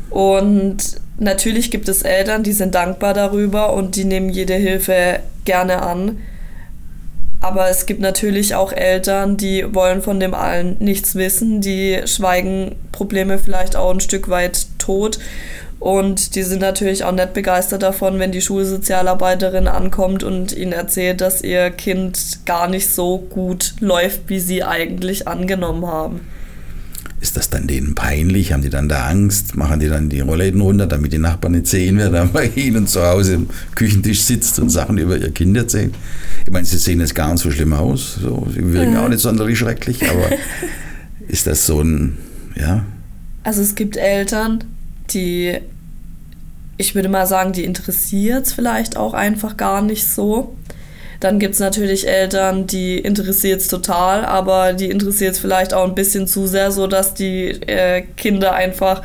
Und 0.10 0.77
natürlich 1.17 1.72
gibt 1.72 1.88
es 1.89 2.01
Eltern, 2.01 2.44
die 2.44 2.53
sind 2.53 2.75
dankbar 2.75 3.13
darüber 3.13 3.74
und 3.74 3.96
die 3.96 4.05
nehmen 4.05 4.29
jede 4.29 4.55
Hilfe 4.55 5.20
gerne 5.46 5.82
an. 5.82 6.17
Aber 7.41 7.70
es 7.70 7.86
gibt 7.86 8.00
natürlich 8.00 8.55
auch 8.55 8.74
Eltern, 8.74 9.38
die 9.38 9.74
wollen 9.74 10.01
von 10.01 10.20
dem 10.20 10.34
allen 10.34 10.77
nichts 10.79 11.15
wissen, 11.15 11.62
die 11.62 12.01
schweigen 12.05 12.75
Probleme 12.91 13.38
vielleicht 13.38 13.75
auch 13.75 13.94
ein 13.94 14.00
Stück 14.00 14.29
weit 14.29 14.65
tot. 14.79 15.20
Und 15.85 16.33
die 16.33 16.41
sind 16.41 16.61
natürlich 16.61 17.03
auch 17.03 17.11
nicht 17.11 17.33
begeistert 17.33 17.83
davon, 17.83 18.17
wenn 18.17 18.31
die 18.31 18.41
Schulsozialarbeiterin 18.41 19.67
ankommt 19.67 20.23
und 20.23 20.51
ihnen 20.51 20.71
erzählt, 20.71 21.21
dass 21.21 21.43
ihr 21.43 21.69
Kind 21.69 22.39
gar 22.47 22.67
nicht 22.67 22.89
so 22.89 23.19
gut 23.19 23.75
läuft, 23.81 24.21
wie 24.25 24.39
sie 24.39 24.63
eigentlich 24.63 25.27
angenommen 25.27 25.85
haben. 25.85 26.21
Ist 27.21 27.37
das 27.37 27.51
dann 27.51 27.67
denen 27.67 27.93
peinlich? 27.93 28.51
Haben 28.51 28.63
die 28.63 28.71
dann 28.71 28.89
da 28.89 29.05
Angst? 29.05 29.55
Machen 29.57 29.79
die 29.79 29.87
dann 29.87 30.09
die 30.09 30.21
Rollläden 30.21 30.59
runter, 30.59 30.87
damit 30.87 31.13
die 31.13 31.19
Nachbarn 31.19 31.51
nicht 31.51 31.67
sehen, 31.67 31.99
wer 31.99 32.09
da 32.09 32.25
bei 32.33 32.47
ihnen 32.55 32.87
zu 32.87 33.05
Hause 33.05 33.35
am 33.35 33.49
Küchentisch 33.75 34.21
sitzt 34.21 34.57
und 34.57 34.71
Sachen 34.71 34.97
über 34.97 35.15
ihr 35.15 35.29
Kind 35.29 35.55
erzählt? 35.55 35.93
Ich 36.47 36.51
meine, 36.51 36.65
sie 36.65 36.79
sehen 36.79 36.99
jetzt 36.99 37.13
gar 37.13 37.31
nicht 37.31 37.43
so 37.43 37.51
schlimm 37.51 37.73
aus. 37.73 38.17
So, 38.19 38.47
sie 38.51 38.73
wirken 38.73 38.97
auch 38.97 39.07
nicht 39.07 39.21
sonderlich 39.21 39.59
schrecklich, 39.59 40.01
aber 40.09 40.29
ist 41.27 41.45
das 41.45 41.67
so 41.67 41.79
ein, 41.79 42.17
ja, 42.59 42.83
Also 43.43 43.61
es 43.61 43.75
gibt 43.75 43.97
Eltern, 43.97 44.63
die 45.11 45.59
ich 46.77 46.96
würde 46.96 47.10
mal 47.10 47.25
sagen, 47.25 47.53
die 47.53 47.63
interessiert 47.63 48.48
es 48.48 48.53
vielleicht 48.53 48.98
auch 48.98 49.13
einfach 49.13 49.58
gar 49.58 49.82
nicht 49.82 50.08
so. 50.08 50.55
Dann 51.20 51.39
gibt 51.39 51.53
es 51.53 51.60
natürlich 51.60 52.08
Eltern, 52.08 52.67
die 52.67 53.00
interessiert 53.00 53.62
es 53.62 53.67
total, 53.67 54.25
aber 54.25 54.74
die 54.74 54.89
interessiert 54.89 55.34
es 55.34 55.39
vielleicht 55.39 55.74
auch 55.74 55.86
ein 55.86 55.96
bisschen 55.96 56.27
zu 56.27 56.46
sehr, 56.46 56.72
sodass 56.72 57.13
die 57.13 57.50
äh, 57.67 58.03
Kinder 58.17 58.53
einfach 58.53 59.01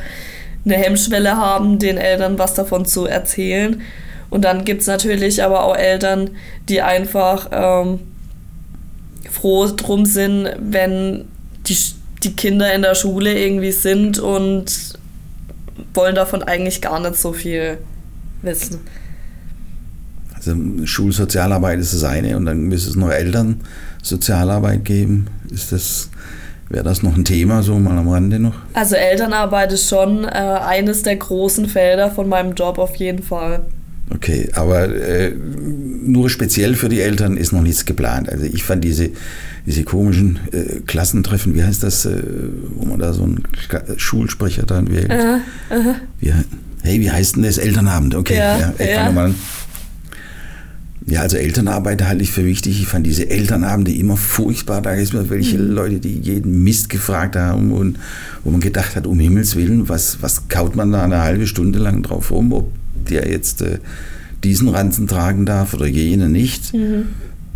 eine 0.65 0.75
Hemmschwelle 0.75 1.37
haben, 1.37 1.79
den 1.79 1.97
Eltern 1.97 2.39
was 2.39 2.55
davon 2.55 2.85
zu 2.85 3.07
erzählen. 3.07 3.81
Und 4.29 4.45
dann 4.45 4.65
gibt 4.65 4.83
es 4.83 4.87
natürlich 4.87 5.43
aber 5.43 5.65
auch 5.65 5.77
Eltern, 5.77 6.31
die 6.69 6.83
einfach 6.83 7.49
ähm, 7.53 8.00
froh 9.31 9.67
drum 9.67 10.05
sind, 10.05 10.49
wenn 10.59 11.25
die, 11.67 11.77
die 12.23 12.35
Kinder 12.35 12.73
in 12.73 12.83
der 12.83 12.95
Schule 12.95 13.39
irgendwie 13.39 13.73
sind 13.73 14.19
und 14.19 15.00
wollen 15.94 16.14
davon 16.14 16.42
eigentlich 16.42 16.80
gar 16.80 17.00
nicht 17.00 17.16
so 17.16 17.32
viel 17.32 17.78
wissen. 18.42 18.80
Also 20.35 20.54
Schulsozialarbeit 20.85 21.78
ist 21.80 21.92
das 21.92 22.04
eine 22.04 22.37
und 22.37 22.47
dann 22.47 22.62
müsste 22.62 22.90
es 22.90 22.97
noch 22.97 23.11
Elternsozialarbeit 23.11 24.85
geben. 24.85 25.26
Ist 25.50 25.73
das, 25.73 26.09
wäre 26.70 26.85
das 26.85 27.02
noch 27.02 27.14
ein 27.14 27.26
Thema, 27.26 27.62
so 27.62 27.78
mal 27.78 27.99
am 27.99 28.09
Rande 28.09 28.38
noch? 28.38 28.54
Also 28.73 28.97
Elternarbeit 28.97 29.73
ist 29.73 29.88
schon 29.88 30.25
äh, 30.25 30.28
eines 30.28 31.02
der 31.02 31.16
großen 31.16 31.66
Felder 31.66 32.11
von 32.11 32.28
meinem 32.28 32.54
Job 32.54 32.78
auf 32.78 32.97
jeden 32.97 33.23
Fall. 33.23 33.66
Okay, 34.12 34.49
aber 34.55 34.88
äh, 34.88 35.33
nur 36.05 36.31
speziell 36.31 36.75
für 36.75 36.88
die 36.88 37.00
Eltern 37.00 37.37
ist 37.37 37.52
noch 37.52 37.62
nichts 37.62 37.85
geplant. 37.85 38.29
Also 38.29 38.45
ich 38.45 38.64
fand 38.64 38.83
diese, 38.83 39.11
diese 39.67 39.85
komischen 39.85 40.40
äh, 40.52 40.81
Klassentreffen, 40.87 41.55
wie 41.55 41.62
heißt 41.62 41.83
das, 41.83 42.07
äh, 42.07 42.23
wo 42.75 42.87
man 42.87 42.99
da 42.99 43.12
so 43.12 43.23
einen 43.23 43.45
Schulsprecher 43.97 44.64
dann 44.64 44.90
wählt. 44.90 45.11
Uh, 45.11 45.75
uh. 45.75 45.95
Wie, 46.19 46.33
hey, 46.83 47.00
wie 47.00 47.11
heißt 47.11 47.37
denn 47.37 47.45
das? 47.45 47.59
Elternabend, 47.59 48.14
okay. 48.14 48.37
Ja, 48.37 48.59
ja, 48.59 48.75
ich 48.79 48.90
ja. 48.90 49.12
Mal 49.12 49.33
ja, 51.07 51.23
also 51.23 51.38
Elternarbeit 51.38 52.05
halte 52.05 52.23
ich 52.23 52.31
für 52.31 52.45
wichtig. 52.45 52.81
Ich 52.81 52.87
fand 52.87 53.05
diese 53.05 53.29
Elternabende 53.29 53.93
immer 53.93 54.17
furchtbar. 54.17 54.81
Da 54.81 54.93
ist 54.93 55.12
mir 55.12 55.29
welche 55.29 55.59
mhm. 55.59 55.73
Leute, 55.73 55.99
die 55.99 56.21
jeden 56.21 56.62
Mist 56.62 56.88
gefragt 56.88 57.37
haben 57.37 57.73
und 57.73 57.99
wo 58.45 58.50
man 58.50 58.61
gedacht 58.61 58.95
hat, 58.97 59.07
um 59.07 59.19
Himmels 59.19 59.57
Willen, 59.57 59.88
was, 59.88 60.19
was 60.21 60.49
kaut 60.49 60.76
man 60.76 60.93
da 60.93 61.02
eine 61.02 61.23
halbe 61.23 61.47
Stunde 61.49 61.79
lang 61.81 62.02
drauf 62.02 62.31
rum, 62.31 62.52
ob 62.52 62.71
der 63.09 63.30
jetzt 63.30 63.62
äh, 63.62 63.78
diesen 64.45 64.69
Ranzen 64.69 65.07
tragen 65.07 65.47
darf 65.47 65.75
oder 65.75 65.87
jene 65.87 66.28
nicht. 66.28 66.75
Mhm. 66.75 67.09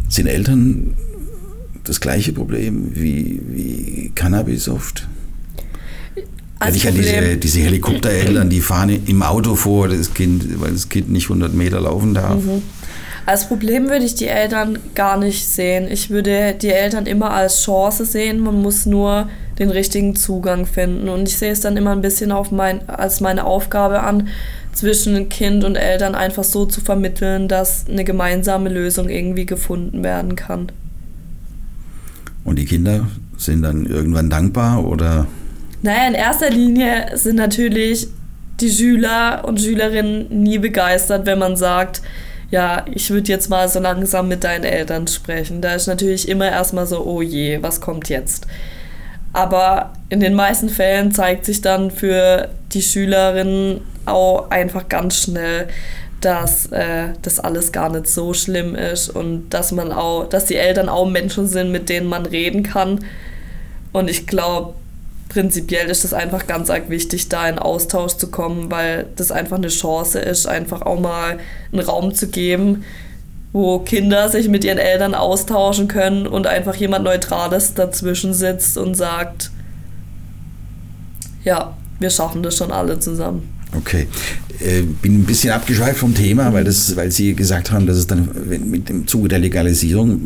Sind 0.08 0.26
Eltern 0.26 0.94
das 1.84 2.00
gleiche 2.00 2.32
Problem 2.32 2.90
wie, 2.94 3.40
wie 3.48 4.12
Cannabis 4.14 4.68
oft? 4.68 5.06
Als 6.58 6.76
ich 6.76 6.84
ja 6.84 6.90
diese, 6.92 7.36
diese 7.36 7.60
Helikoptereltern, 7.60 8.48
die 8.48 8.60
fahren 8.60 9.02
im 9.06 9.22
Auto 9.22 9.54
vor, 9.54 9.88
das 9.88 10.14
Kind, 10.14 10.60
weil 10.60 10.72
das 10.72 10.88
Kind 10.88 11.10
nicht 11.10 11.24
100 11.24 11.52
Meter 11.52 11.80
laufen 11.80 12.14
darf. 12.14 12.42
Mhm. 12.42 12.62
Als 13.26 13.48
Problem 13.48 13.88
würde 13.88 14.04
ich 14.04 14.14
die 14.14 14.26
Eltern 14.26 14.78
gar 14.94 15.18
nicht 15.18 15.46
sehen. 15.46 15.88
Ich 15.90 16.10
würde 16.10 16.54
die 16.60 16.70
Eltern 16.70 17.06
immer 17.06 17.30
als 17.32 17.62
Chance 17.62 18.04
sehen. 18.04 18.40
Man 18.40 18.60
muss 18.60 18.84
nur 18.84 19.28
den 19.58 19.70
richtigen 19.70 20.14
Zugang 20.14 20.66
finden. 20.66 21.08
Und 21.08 21.28
ich 21.28 21.38
sehe 21.38 21.52
es 21.52 21.60
dann 21.60 21.76
immer 21.76 21.92
ein 21.92 22.02
bisschen 22.02 22.32
auf 22.32 22.50
mein, 22.50 22.86
als 22.88 23.20
meine 23.20 23.44
Aufgabe 23.44 24.00
an, 24.00 24.28
zwischen 24.74 25.28
Kind 25.28 25.64
und 25.64 25.76
Eltern 25.76 26.14
einfach 26.14 26.44
so 26.44 26.66
zu 26.66 26.80
vermitteln, 26.80 27.48
dass 27.48 27.86
eine 27.88 28.04
gemeinsame 28.04 28.68
Lösung 28.68 29.08
irgendwie 29.08 29.46
gefunden 29.46 30.02
werden 30.02 30.36
kann. 30.36 30.70
Und 32.44 32.58
die 32.58 32.66
Kinder 32.66 33.06
sind 33.36 33.62
dann 33.62 33.86
irgendwann 33.86 34.30
dankbar 34.30 34.84
oder? 34.84 35.26
Naja, 35.82 36.08
in 36.08 36.14
erster 36.14 36.50
Linie 36.50 37.10
sind 37.14 37.36
natürlich 37.36 38.08
die 38.60 38.70
Schüler 38.70 39.44
und 39.46 39.60
Schülerinnen 39.60 40.42
nie 40.42 40.58
begeistert, 40.58 41.26
wenn 41.26 41.38
man 41.38 41.56
sagt, 41.56 42.02
ja, 42.50 42.84
ich 42.92 43.10
würde 43.10 43.28
jetzt 43.28 43.50
mal 43.50 43.68
so 43.68 43.80
langsam 43.80 44.28
mit 44.28 44.44
deinen 44.44 44.64
Eltern 44.64 45.06
sprechen. 45.06 45.60
Da 45.60 45.74
ist 45.74 45.86
natürlich 45.86 46.28
immer 46.28 46.50
erstmal 46.50 46.86
so, 46.86 47.04
oh 47.04 47.22
je, 47.22 47.62
was 47.62 47.80
kommt 47.80 48.08
jetzt? 48.08 48.46
Aber 49.34 49.92
in 50.08 50.20
den 50.20 50.32
meisten 50.34 50.68
Fällen 50.68 51.10
zeigt 51.10 51.44
sich 51.44 51.60
dann 51.60 51.90
für 51.90 52.48
die 52.72 52.82
Schülerinnen 52.82 53.80
auch 54.06 54.48
einfach 54.50 54.88
ganz 54.88 55.18
schnell, 55.18 55.68
dass 56.20 56.66
äh, 56.66 57.08
das 57.20 57.40
alles 57.40 57.72
gar 57.72 57.90
nicht 57.90 58.06
so 58.06 58.32
schlimm 58.32 58.76
ist 58.76 59.08
und 59.10 59.50
dass 59.50 59.72
man 59.72 59.92
auch, 59.92 60.28
dass 60.28 60.46
die 60.46 60.56
Eltern 60.56 60.88
auch 60.88 61.10
Menschen 61.10 61.48
sind, 61.48 61.72
mit 61.72 61.88
denen 61.88 62.06
man 62.06 62.26
reden 62.26 62.62
kann. 62.62 63.04
Und 63.92 64.08
ich 64.08 64.26
glaube, 64.28 64.74
prinzipiell 65.28 65.90
ist 65.90 66.04
es 66.04 66.14
einfach 66.14 66.46
ganz 66.46 66.70
arg 66.70 66.88
wichtig, 66.88 67.28
da 67.28 67.48
in 67.48 67.58
Austausch 67.58 68.12
zu 68.12 68.30
kommen, 68.30 68.70
weil 68.70 69.06
das 69.16 69.32
einfach 69.32 69.56
eine 69.56 69.68
Chance 69.68 70.20
ist, 70.20 70.46
einfach 70.46 70.82
auch 70.82 71.00
mal 71.00 71.38
einen 71.72 71.82
Raum 71.82 72.14
zu 72.14 72.28
geben, 72.28 72.84
wo 73.54 73.78
Kinder 73.78 74.28
sich 74.28 74.48
mit 74.48 74.64
ihren 74.64 74.78
Eltern 74.78 75.14
austauschen 75.14 75.86
können 75.86 76.26
und 76.26 76.48
einfach 76.48 76.74
jemand 76.74 77.04
Neutrales 77.04 77.72
dazwischen 77.72 78.34
sitzt 78.34 78.76
und 78.76 78.96
sagt, 78.96 79.52
ja, 81.44 81.76
wir 82.00 82.10
schaffen 82.10 82.42
das 82.42 82.56
schon 82.56 82.72
alle 82.72 82.98
zusammen. 82.98 83.48
Okay. 83.76 84.08
Äh, 84.58 84.82
bin 84.82 85.20
ein 85.20 85.24
bisschen 85.24 85.52
abgeschweift 85.52 85.98
vom 85.98 86.14
Thema, 86.16 86.52
weil, 86.52 86.64
das, 86.64 86.96
weil 86.96 87.12
Sie 87.12 87.34
gesagt 87.34 87.70
haben, 87.70 87.86
dass 87.86 87.96
es 87.96 88.08
dann 88.08 88.28
mit 88.66 88.88
dem 88.88 89.06
Zuge 89.06 89.28
der 89.28 89.38
Legalisierung 89.38 90.20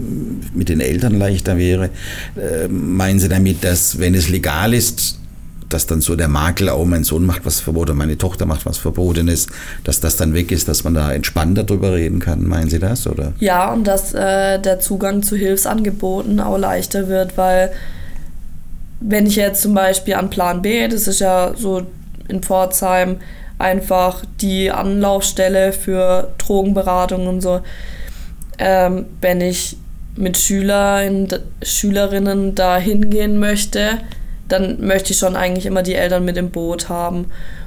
mit 0.55 0.71
den 0.71 0.81
Eltern 0.81 1.19
leichter 1.19 1.59
wäre. 1.59 1.91
Äh, 2.35 2.69
meinen 2.69 3.19
Sie 3.21 3.29
damit, 3.29 3.63
dass 3.63 3.99
wenn 3.99 4.15
es 4.15 4.31
legal 4.31 4.73
ist, 4.73 5.19
dass 5.69 5.87
dann 5.87 6.01
so 6.01 6.17
der 6.17 6.29
Makel, 6.29 6.71
oh, 6.71 6.85
mein 6.85 7.05
Sohn 7.05 7.27
macht 7.27 7.45
was 7.45 7.61
verboten, 7.61 7.97
meine 7.97 8.19
Tochter 8.19 8.47
macht 8.47 8.67
was 8.67 8.79
Verbotenes, 8.79 9.49
dass 9.85 10.01
das 10.01 10.17
dann 10.17 10.35
weg 10.35 10.51
ist, 10.51 10.69
dass 10.69 10.85
man 10.85 10.95
da 10.95 11.13
entspannter 11.13 11.65
drüber 11.65 11.93
reden 11.93 12.21
kann. 12.21 12.47
Meinen 12.47 12.71
Sie 12.71 12.79
das? 12.79 13.07
Oder? 13.07 13.33
Ja, 13.39 13.73
und 13.73 13.87
dass 13.87 14.15
äh, 14.15 14.59
der 14.59 14.81
Zugang 14.81 15.23
zu 15.23 15.37
Hilfsangeboten 15.37 16.41
auch 16.41 16.59
leichter 16.59 17.09
wird, 17.09 17.37
weil 17.37 17.73
wenn 19.01 19.27
ich 19.27 19.37
jetzt 19.37 19.63
zum 19.63 19.75
Beispiel 19.75 20.15
an 20.15 20.31
Plan 20.31 20.63
B, 20.63 20.89
das 20.89 21.07
ist 21.07 21.21
ja 21.21 21.53
so 21.57 21.83
in 22.29 22.43
Pforzheim, 22.43 23.19
einfach 23.59 24.25
die 24.41 24.71
Anlaufstelle 24.71 25.73
für 25.73 26.33
Drogenberatung 26.39 27.27
und 27.27 27.41
so. 27.41 27.61
Ähm, 28.59 29.07
wenn 29.21 29.41
ich 29.41 29.77
mit 30.17 30.37
Schülern, 30.37 31.29
Schülerinnen 31.63 32.55
da 32.55 32.79
hingehen 32.79 33.39
möchte, 33.39 33.99
dann 34.49 34.85
möchte 34.85 35.13
ich 35.13 35.19
schon 35.19 35.37
eigentlich 35.37 35.67
immer 35.67 35.83
die 35.83 35.95
Eltern 35.95 36.25
mit 36.25 36.37
im 36.37 36.51
Boot 36.51 36.89
haben. 36.89 37.27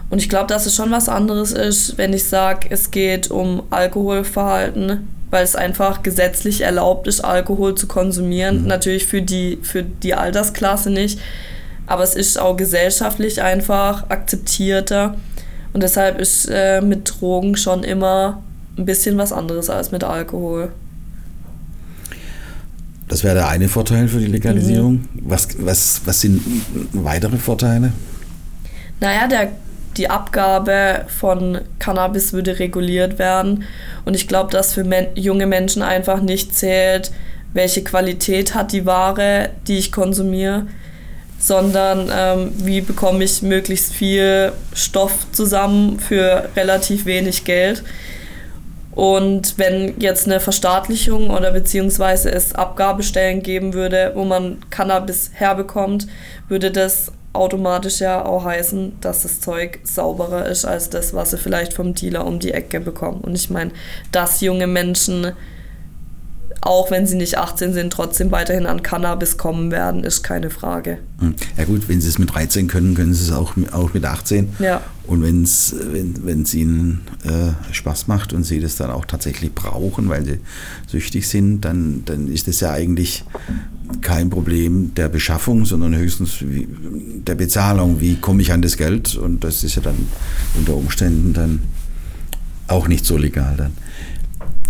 Und 0.10 0.18
ich 0.18 0.30
glaube, 0.30 0.48
dass 0.48 0.66
es 0.66 0.76
schon 0.76 0.92
was 0.92 1.08
anderes 1.08 1.54
ist, 1.54 1.98
wenn 1.98 2.12
ich 2.12 2.26
sage, 2.26 2.68
es 2.70 2.92
geht 2.92 3.32
um 3.32 3.64
Alkoholverhalten, 3.70 5.08
weil 5.30 5.44
es 5.44 5.56
einfach 5.56 6.04
gesetzlich 6.04 6.62
erlaubt 6.62 7.08
ist, 7.08 7.22
Alkohol 7.22 7.76
zu 7.76 7.88
konsumieren. 7.88 8.64
Mhm. 8.64 8.68
Natürlich 8.68 9.06
für 9.06 9.22
die, 9.22 9.60
für 9.62 9.84
die 9.84 10.14
Altersklasse 10.14 10.90
nicht, 10.90 11.20
aber 11.88 12.04
es 12.04 12.16
ist 12.16 12.40
auch 12.40 12.58
gesellschaftlich 12.58 13.42
einfach 13.42 14.10
akzeptierter. 14.10 15.16
Und 15.74 15.84
deshalb 15.84 16.20
ist 16.20 16.50
äh, 16.52 16.82
mit 16.82 17.10
Drogen 17.10 17.56
schon 17.56 17.84
immer 17.84 18.44
ein 18.78 18.86
bisschen 18.86 19.18
was 19.18 19.32
anderes 19.32 19.70
als 19.70 19.92
mit 19.92 20.04
Alkohol. 20.04 20.72
Das 23.12 23.26
wäre 23.26 23.36
der 23.36 23.50
eine 23.50 23.68
Vorteil 23.68 24.08
für 24.08 24.20
die 24.20 24.28
Legalisierung. 24.28 24.94
Mhm. 24.94 25.10
Was, 25.24 25.50
was, 25.60 26.02
was 26.06 26.22
sind 26.22 26.42
weitere 26.94 27.36
Vorteile? 27.36 27.92
Naja, 29.02 29.28
der, 29.28 29.52
die 29.98 30.10
Abgabe 30.10 31.06
von 31.10 31.60
Cannabis 31.78 32.32
würde 32.32 32.58
reguliert 32.60 33.20
werden. 33.20 33.66
Und 34.06 34.14
ich 34.14 34.30
glaube, 34.30 34.52
dass 34.52 34.74
für 34.74 34.86
men 34.86 35.08
junge 35.16 35.46
Menschen 35.46 35.82
einfach 35.82 36.22
nicht 36.22 36.56
zählt, 36.56 37.12
welche 37.52 37.84
Qualität 37.84 38.56
hat 38.56 38.72
die 38.72 38.86
Ware, 38.86 39.50
die 39.68 39.78
ich 39.78 39.92
konsumiere, 39.92 40.68
sondern 41.38 42.10
ähm, 42.16 42.54
wie 42.60 42.80
bekomme 42.80 43.26
ich 43.26 43.42
möglichst 43.42 43.92
viel 43.92 44.54
Stoff 44.74 45.30
zusammen 45.34 46.00
für 46.00 46.48
relativ 46.56 47.06
wenig 47.06 47.44
Geld. 47.44 47.84
Und 48.94 49.58
wenn 49.58 50.00
jetzt 50.00 50.28
eine 50.28 50.40
Verstaatlichung 50.40 51.30
oder 51.30 51.52
beziehungsweise 51.52 52.32
es 52.32 52.54
Abgabestellen 52.54 53.42
geben 53.42 53.74
würde, 53.74 54.12
wo 54.16 54.26
man 54.26 54.58
Cannabis 54.70 55.32
herbekommt, 55.34 56.08
würde 56.50 56.72
das 56.72 57.12
automatisch 57.34 58.02
ja 58.02 58.26
auch 58.26 58.44
heißen, 58.44 58.98
dass 59.00 59.24
das 59.24 59.40
Zeug 59.40 59.80
sauberer 59.84 60.46
ist 60.48 60.66
als 60.66 60.90
das, 60.90 61.14
was 61.14 61.32
sie 61.32 61.38
vielleicht 61.38 61.74
vom 61.74 61.94
Dealer 61.94 62.26
um 62.26 62.40
die 62.40 62.52
Ecke 62.52 62.82
bekommen. 62.82 63.22
Und 63.22 63.36
ich 63.36 63.50
meine, 63.50 63.72
dass 64.12 64.42
junge 64.42 64.68
Menschen 64.68 65.32
auch 66.62 66.92
wenn 66.92 67.08
sie 67.08 67.16
nicht 67.16 67.40
18 67.40 67.74
sind, 67.74 67.92
trotzdem 67.92 68.32
weiterhin 68.32 68.68
an 68.68 68.84
Cannabis 68.84 69.38
kommen 69.38 69.72
werden, 69.72 70.04
ist 70.04 70.22
keine 70.22 70.52
Frage. 70.52 71.00
Hm. 71.20 71.34
Ja 71.58 71.64
gut, 71.66 71.90
wenn 71.90 72.02
sie 72.02 72.08
es 72.08 72.20
mit 72.20 72.34
13 72.34 72.68
können, 72.68 72.94
können 72.94 73.16
sie 73.16 73.24
es 73.24 73.32
auch, 73.32 73.54
auch 73.72 73.94
mit 73.96 74.06
18. 74.06 74.50
Ja. 74.60 74.82
Und 75.08 75.24
wenn's, 75.24 75.76
wenn 75.76 76.44
es 76.44 76.54
ihnen 76.54 77.02
äh, 77.26 77.74
Spaß 77.74 78.08
macht 78.08 78.32
und 78.32 78.44
sie 78.44 78.60
das 78.60 78.76
dann 78.76 78.92
auch 78.92 79.06
tatsächlich 79.06 79.54
brauchen, 79.54 80.08
weil 80.08 80.24
sie 80.24 80.40
süchtig 80.88 81.28
sind, 81.28 81.62
dann, 81.62 82.04
dann 82.06 82.28
ist 82.28 82.48
das 82.48 82.60
ja 82.60 82.72
eigentlich 82.72 83.26
kein 84.02 84.30
Problem 84.30 84.94
der 84.96 85.10
Beschaffung, 85.10 85.66
sondern 85.66 85.96
höchstens 85.96 86.38
der 86.42 87.36
Bezahlung. 87.36 88.00
Wie 88.00 88.16
komme 88.18 88.44
ich 88.44 88.54
an 88.54 88.62
das 88.62 88.78
Geld? 88.78 89.16
Und 89.16 89.44
das 89.44 89.64
ist 89.64 89.76
ja 89.76 89.82
dann 89.82 90.08
unter 90.56 90.76
Umständen 90.76 91.34
dann 91.34 91.62
Auch 92.68 92.88
nicht 92.88 93.06
so 93.06 93.18
legal 93.18 93.56
dann. 93.58 93.72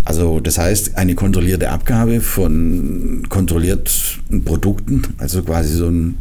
Also 0.04 0.40
das 0.40 0.58
heißt, 0.58 0.98
eine 0.98 1.16
kontrollierte 1.16 1.70
Abgabe 1.70 2.22
von 2.22 3.24
kontrollierten 3.30 4.44
Produkten, 4.44 5.04
also 5.18 5.44
quasi 5.44 5.76
so 5.76 5.88
ein 5.88 6.18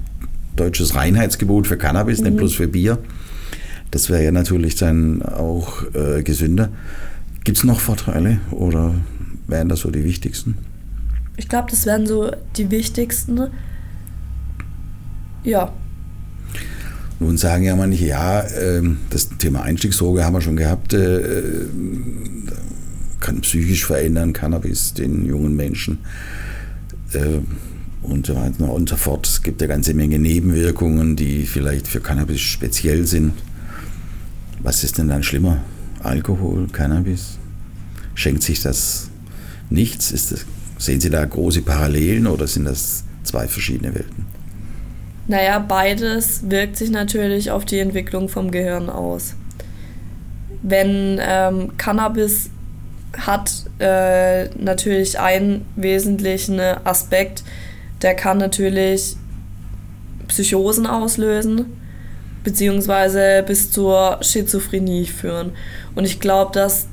deutsches 0.57 0.95
Reinheitsgebot 0.95 1.67
für 1.67 1.79
Cannabis, 1.79 2.19
mhm. 2.21 2.27
nicht 2.27 2.37
bloß 2.37 2.55
für 2.55 2.69
Bier. 2.69 2.99
Das 3.91 4.11
wäre 4.11 4.23
ja 4.23 4.33
natürlich 4.33 4.77
dann 4.77 5.23
auch 5.23 5.83
äh, 5.95 6.23
gesünder. 6.23 6.69
Gibt 7.45 7.59
es 7.59 7.65
noch 7.65 7.81
Vorteile 7.81 8.39
oder 8.51 8.95
wären 9.47 9.69
das 9.69 9.81
so 9.81 9.91
die 9.91 10.05
wichtigsten? 10.05 10.59
Ich 11.37 11.49
glaube, 11.49 11.71
das 11.71 11.87
wären 11.87 12.07
so 12.07 12.31
die 12.57 12.71
wichtigsten. 12.71 13.49
Ja. 15.43 15.73
Nun 17.19 17.37
sagen 17.37 17.65
ja 17.65 17.75
manche, 17.77 18.07
ja, 18.07 18.45
ähm, 18.59 18.99
das 19.11 19.31
Thema 19.39 19.63
Einstiegsdroge 19.63 20.25
haben 20.25 20.35
wir 20.35 20.41
schon 20.41 20.57
gehabt, 20.57 20.93
äh, 20.93 21.67
kann 23.21 23.41
psychisch 23.41 23.85
verändern, 23.85 24.33
Cannabis 24.33 24.95
den 24.95 25.25
jungen 25.25 25.55
Menschen 25.55 25.99
äh, 27.13 27.41
und 28.03 28.27
so 28.27 28.35
weiter 28.35 28.71
und 28.71 28.89
so 28.89 28.97
fort. 28.97 29.27
Es 29.27 29.43
gibt 29.43 29.63
eine 29.63 29.69
ganze 29.69 29.95
Menge 29.95 30.19
Nebenwirkungen, 30.19 31.17
die 31.17 31.45
vielleicht 31.45 31.87
für 31.87 32.01
Cannabis 32.01 32.41
speziell 32.41 33.07
sind. 33.07 33.33
Was 34.63 34.85
ist 34.85 34.99
denn 34.99 35.09
dann 35.09 35.23
schlimmer? 35.23 35.59
Alkohol, 36.03 36.67
Cannabis? 36.69 37.39
Schenkt 38.15 38.43
sich 38.43 38.63
das 38.63 39.11
nichts? 39.69 40.11
Das, 40.11 40.47
sehen 40.79 41.01
Sie 41.01 41.11
da 41.11 41.25
große 41.25 41.63
Parallelen 41.63 42.27
oder 42.27 42.47
sind 42.47 42.65
das 42.65 43.05
zwei 43.23 43.47
verschiedene 43.47 43.95
Welten? 43.95 44.27
Naja, 45.29 45.59
beides 45.61 46.51
wirkt 46.51 46.77
sich 46.77 46.91
natürlich 46.91 47.51
auf 47.51 47.65
die 47.65 47.79
Entwicklung 47.79 48.29
vom 48.29 48.51
Gehirn 48.51 48.91
aus. 48.91 49.35
Wenn 50.63 51.19
ähm, 51.21 51.77
Cannabis 51.77 52.51
hat 53.17 53.51
äh, 53.79 54.47
natürlich 54.57 55.19
einen 55.19 55.67
wesentlichen 55.77 56.61
Aspekt, 56.61 57.43
der 58.03 58.15
kann 58.15 58.39
natürlich 58.39 59.17
Psychosen 60.29 60.87
auslösen, 60.87 61.67
beziehungsweise 62.45 63.45
bis 63.47 63.71
zur 63.71 64.19
Schizophrenie 64.23 65.07
führen. 65.07 65.53
Und 65.95 66.05
ich 66.05 66.21
glaube, 66.21 66.53
dass 66.53 66.87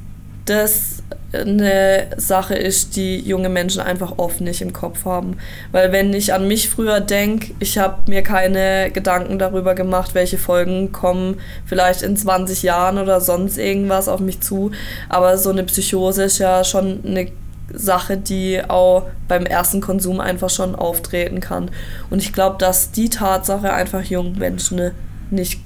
das 0.45 0.96
eine 1.33 2.07
Sache 2.15 2.55
ist, 2.55 2.95
die 2.95 3.19
junge 3.19 3.49
Menschen 3.49 3.81
einfach 3.81 4.17
oft 4.17 4.39
nicht 4.39 4.61
im 4.61 4.71
Kopf 4.71 5.05
haben. 5.05 5.37
Weil 5.71 5.91
wenn 5.91 6.13
ich 6.13 6.33
an 6.33 6.47
mich 6.47 6.69
früher 6.69 7.01
denke, 7.01 7.53
ich 7.59 7.77
habe 7.77 8.09
mir 8.09 8.21
keine 8.21 8.91
Gedanken 8.91 9.37
darüber 9.37 9.75
gemacht, 9.75 10.15
welche 10.15 10.37
Folgen 10.37 10.91
kommen 10.91 11.39
vielleicht 11.65 12.01
in 12.01 12.15
20 12.15 12.63
Jahren 12.63 12.97
oder 12.97 13.19
sonst 13.19 13.57
irgendwas 13.57 14.07
auf 14.07 14.21
mich 14.21 14.39
zu. 14.39 14.71
Aber 15.09 15.37
so 15.37 15.49
eine 15.49 15.63
Psychose 15.63 16.23
ist 16.23 16.37
ja 16.37 16.63
schon 16.63 17.03
eine 17.05 17.27
Sache, 17.73 18.15
die 18.15 18.61
auch 18.65 19.07
beim 19.27 19.45
ersten 19.45 19.81
Konsum 19.81 20.21
einfach 20.21 20.49
schon 20.49 20.75
auftreten 20.75 21.41
kann. 21.41 21.69
Und 22.09 22.19
ich 22.19 22.31
glaube, 22.31 22.57
dass 22.57 22.91
die 22.91 23.09
Tatsache 23.09 23.73
einfach 23.73 24.03
jungen 24.03 24.37
Menschen 24.37 24.91
nicht 25.29 25.59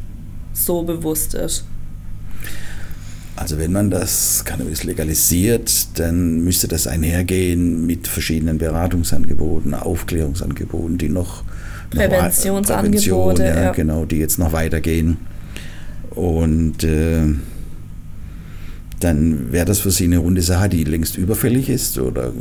so 0.54 0.82
bewusst 0.84 1.36
ist. 1.36 1.66
Also 3.36 3.58
wenn 3.58 3.72
man 3.72 3.90
das 3.90 4.44
Cannabis 4.46 4.84
legalisiert, 4.84 6.00
dann 6.00 6.44
müsste 6.44 6.68
das 6.68 6.86
einhergehen 6.86 7.86
mit 7.86 8.08
verschiedenen 8.08 8.58
Beratungsangeboten, 8.58 9.74
Aufklärungsangeboten, 9.74 10.98
die 10.98 11.10
noch 11.10 11.44
Präventionsangebote, 11.90 13.44
Prävention, 13.44 13.64
ja, 13.64 13.72
genau, 13.72 14.06
die 14.06 14.18
jetzt 14.18 14.38
noch 14.38 14.54
weitergehen. 14.54 15.18
Und 16.12 16.84
äh, 16.84 17.24
dann 19.00 19.52
wäre 19.52 19.66
das 19.66 19.80
für 19.80 19.92
Sie 19.92 20.06
eine 20.06 20.20
runde 20.20 20.42
Sache, 20.42 20.70
die 20.70 20.84
längst 20.84 21.18
überfällig 21.18 21.70
ist, 21.70 21.98
oder? 21.98 22.32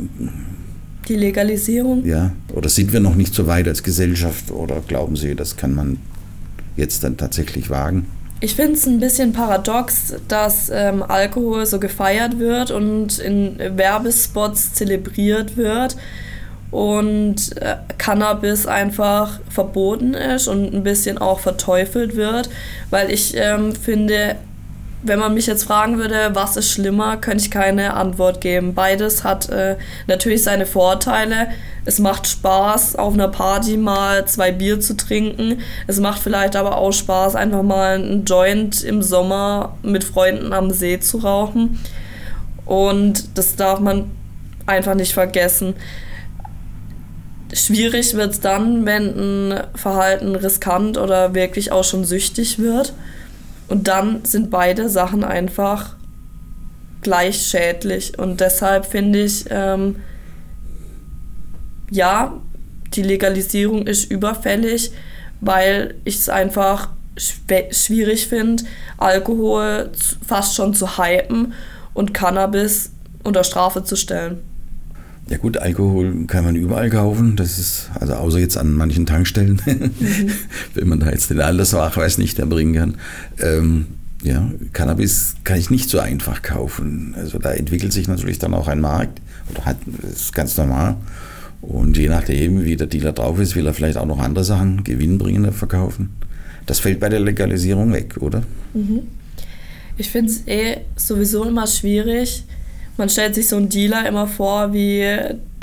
Die 1.07 1.15
Legalisierung? 1.15 2.05
Ja, 2.05 2.33
oder 2.53 2.69
sind 2.69 2.93
wir 2.93 2.99
noch 2.99 3.15
nicht 3.15 3.33
so 3.33 3.47
weit 3.47 3.67
als 3.67 3.81
Gesellschaft, 3.81 4.51
oder 4.51 4.81
glauben 4.87 5.15
Sie, 5.15 5.35
das 5.35 5.57
kann 5.57 5.73
man 5.73 5.97
jetzt 6.77 7.03
dann 7.03 7.17
tatsächlich 7.17 7.69
wagen? 7.69 8.05
Ich 8.43 8.55
finde 8.55 8.73
es 8.73 8.87
ein 8.87 8.99
bisschen 8.99 9.33
paradox, 9.33 10.15
dass 10.27 10.71
ähm, 10.73 11.03
Alkohol 11.03 11.67
so 11.67 11.79
gefeiert 11.79 12.39
wird 12.39 12.71
und 12.71 13.19
in 13.19 13.59
Werbespots 13.59 14.73
zelebriert 14.73 15.57
wird 15.57 15.95
und 16.71 17.55
äh, 17.57 17.75
Cannabis 17.99 18.65
einfach 18.65 19.39
verboten 19.47 20.15
ist 20.15 20.47
und 20.47 20.73
ein 20.73 20.81
bisschen 20.81 21.19
auch 21.19 21.39
verteufelt 21.39 22.15
wird, 22.15 22.49
weil 22.89 23.11
ich 23.11 23.37
ähm, 23.37 23.75
finde, 23.75 24.37
wenn 25.03 25.19
man 25.19 25.33
mich 25.33 25.47
jetzt 25.47 25.63
fragen 25.63 25.97
würde, 25.97 26.29
was 26.33 26.57
ist 26.57 26.71
schlimmer, 26.71 27.17
könnte 27.17 27.43
ich 27.43 27.51
keine 27.51 27.95
Antwort 27.95 28.39
geben. 28.39 28.73
Beides 28.75 29.23
hat 29.23 29.49
äh, 29.49 29.77
natürlich 30.07 30.43
seine 30.43 30.65
Vorteile. 30.65 31.47
Es 31.85 31.97
macht 31.97 32.27
Spaß, 32.27 32.95
auf 32.97 33.13
einer 33.13 33.27
Party 33.27 33.77
mal 33.77 34.25
zwei 34.25 34.51
Bier 34.51 34.79
zu 34.79 34.95
trinken. 34.95 35.59
Es 35.87 35.99
macht 35.99 36.21
vielleicht 36.21 36.55
aber 36.55 36.77
auch 36.77 36.91
Spaß, 36.91 37.35
einfach 37.35 37.63
mal 37.63 37.95
einen 37.95 38.25
Joint 38.25 38.83
im 38.83 39.01
Sommer 39.01 39.75
mit 39.81 40.03
Freunden 40.03 40.53
am 40.53 40.71
See 40.71 40.99
zu 40.99 41.17
rauchen. 41.17 41.79
Und 42.65 43.37
das 43.37 43.55
darf 43.55 43.79
man 43.79 44.11
einfach 44.67 44.93
nicht 44.93 45.13
vergessen. 45.13 45.73
Schwierig 47.53 48.13
wird 48.13 48.33
es 48.33 48.39
dann, 48.39 48.85
wenn 48.85 49.51
ein 49.51 49.63
Verhalten 49.75 50.35
riskant 50.35 50.97
oder 50.97 51.33
wirklich 51.33 51.71
auch 51.71 51.83
schon 51.83 52.05
süchtig 52.05 52.59
wird. 52.59 52.93
Und 53.71 53.87
dann 53.87 54.25
sind 54.25 54.49
beide 54.49 54.89
Sachen 54.89 55.23
einfach 55.23 55.95
gleich 57.01 57.41
schädlich. 57.41 58.19
Und 58.19 58.41
deshalb 58.41 58.85
finde 58.85 59.23
ich, 59.23 59.45
ähm, 59.49 59.95
ja, 61.89 62.33
die 62.93 63.01
Legalisierung 63.01 63.87
ist 63.87 64.11
überfällig, 64.11 64.91
weil 65.39 65.95
ich 66.03 66.17
es 66.17 66.27
einfach 66.27 66.89
schwierig 67.15 68.27
finde, 68.27 68.63
Alkohol 68.97 69.91
fast 70.27 70.53
schon 70.55 70.73
zu 70.73 70.97
hypen 70.97 71.53
und 71.93 72.13
Cannabis 72.13 72.91
unter 73.23 73.45
Strafe 73.45 73.85
zu 73.85 73.95
stellen. 73.95 74.39
Ja 75.31 75.37
gut, 75.37 75.55
Alkohol 75.55 76.25
kann 76.27 76.43
man 76.43 76.57
überall 76.57 76.89
kaufen. 76.89 77.37
Das 77.37 77.57
ist, 77.57 77.89
also 77.97 78.15
außer 78.15 78.39
jetzt 78.39 78.57
an 78.57 78.73
manchen 78.73 79.05
Tankstellen, 79.05 79.61
mhm. 79.65 79.91
wenn 80.75 80.87
man 80.87 80.99
da 80.99 81.09
jetzt 81.09 81.29
den 81.29 81.41
Altersnachweis 81.41 82.17
nicht 82.17 82.39
erbringen 82.39 82.73
kann. 82.75 82.95
Ähm, 83.39 83.87
ja, 84.23 84.51
Cannabis 84.73 85.35
kann 85.43 85.59
ich 85.59 85.69
nicht 85.69 85.89
so 85.89 85.99
einfach 85.99 86.41
kaufen. 86.41 87.15
Also 87.17 87.39
da 87.39 87.51
entwickelt 87.51 87.91
sich 87.91 88.07
natürlich 88.07 88.39
dann 88.39 88.53
auch 88.53 88.67
ein 88.67 88.79
Markt 88.79 89.19
oder 89.51 89.65
hat, 89.65 89.77
das 90.01 90.11
ist 90.13 90.33
ganz 90.33 90.55
normal. 90.57 90.97
Und 91.61 91.97
je 91.97 92.09
nachdem, 92.09 92.63
wie 92.63 92.75
der 92.75 92.87
Dealer 92.87 93.13
drauf 93.13 93.39
ist, 93.39 93.55
will 93.55 93.65
er 93.65 93.73
vielleicht 93.73 93.97
auch 93.97 94.05
noch 94.05 94.19
andere 94.19 94.43
Sachen 94.43 94.83
gewinnbringender 94.83 95.51
verkaufen. 95.51 96.09
Das 96.65 96.79
fällt 96.79 96.99
bei 96.99 97.09
der 97.09 97.19
Legalisierung 97.19 97.93
weg, 97.93 98.17
oder? 98.19 98.43
Mhm. 98.73 99.01
Ich 99.97 100.09
finde 100.09 100.31
es 100.31 100.47
eh 100.47 100.77
sowieso 100.95 101.43
immer 101.45 101.67
schwierig, 101.67 102.43
man 103.01 103.09
stellt 103.09 103.33
sich 103.33 103.47
so 103.47 103.55
einen 103.55 103.67
Dealer 103.67 104.05
immer 104.05 104.27
vor 104.27 104.73
wie 104.73 105.03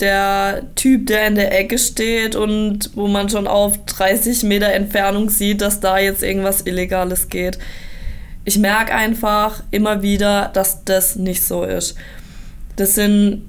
der 0.00 0.62
Typ, 0.74 1.06
der 1.06 1.28
in 1.28 1.36
der 1.36 1.56
Ecke 1.56 1.78
steht 1.78 2.34
und 2.34 2.90
wo 2.96 3.06
man 3.06 3.28
schon 3.28 3.46
auf 3.46 3.78
30 3.86 4.42
Meter 4.42 4.72
Entfernung 4.72 5.30
sieht, 5.30 5.60
dass 5.60 5.78
da 5.78 6.00
jetzt 6.00 6.24
irgendwas 6.24 6.62
Illegales 6.62 7.28
geht. 7.28 7.60
Ich 8.44 8.58
merke 8.58 8.92
einfach 8.92 9.62
immer 9.70 10.02
wieder, 10.02 10.50
dass 10.52 10.84
das 10.84 11.14
nicht 11.14 11.44
so 11.44 11.62
ist. 11.62 11.94
Das 12.74 12.96
sind 12.96 13.48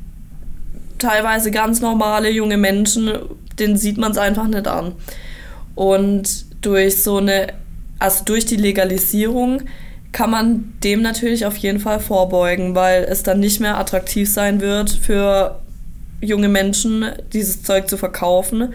teilweise 1.00 1.50
ganz 1.50 1.82
normale 1.82 2.30
junge 2.30 2.58
Menschen, 2.58 3.12
denen 3.58 3.76
sieht 3.76 3.98
man 3.98 4.12
es 4.12 4.20
einfach 4.20 4.46
nicht 4.46 4.68
an. 4.68 4.92
Und 5.74 6.46
durch 6.64 7.02
so 7.02 7.18
eine, 7.18 7.54
also 7.98 8.24
durch 8.24 8.46
die 8.46 8.58
Legalisierung 8.58 9.64
kann 10.12 10.32
man 10.32 10.74
dem 10.84 11.02
natürlich 11.02 11.46
auf 11.46 11.58
jeden 11.58 11.80
Fall 11.80 12.00
vorbeugen, 12.00 12.76
weil 12.76 13.04
es 13.04 13.24
dann 13.24 13.40
nicht 13.40 13.60
mehr 13.60 13.78
attraktiv 13.78 14.32
sein 14.32 14.60
wird 14.60 14.90
für 14.90 15.60
junge 16.22 16.50
Menschen, 16.50 17.06
dieses 17.32 17.64
Zeug 17.64 17.88
zu 17.88 17.98
verkaufen 17.98 18.74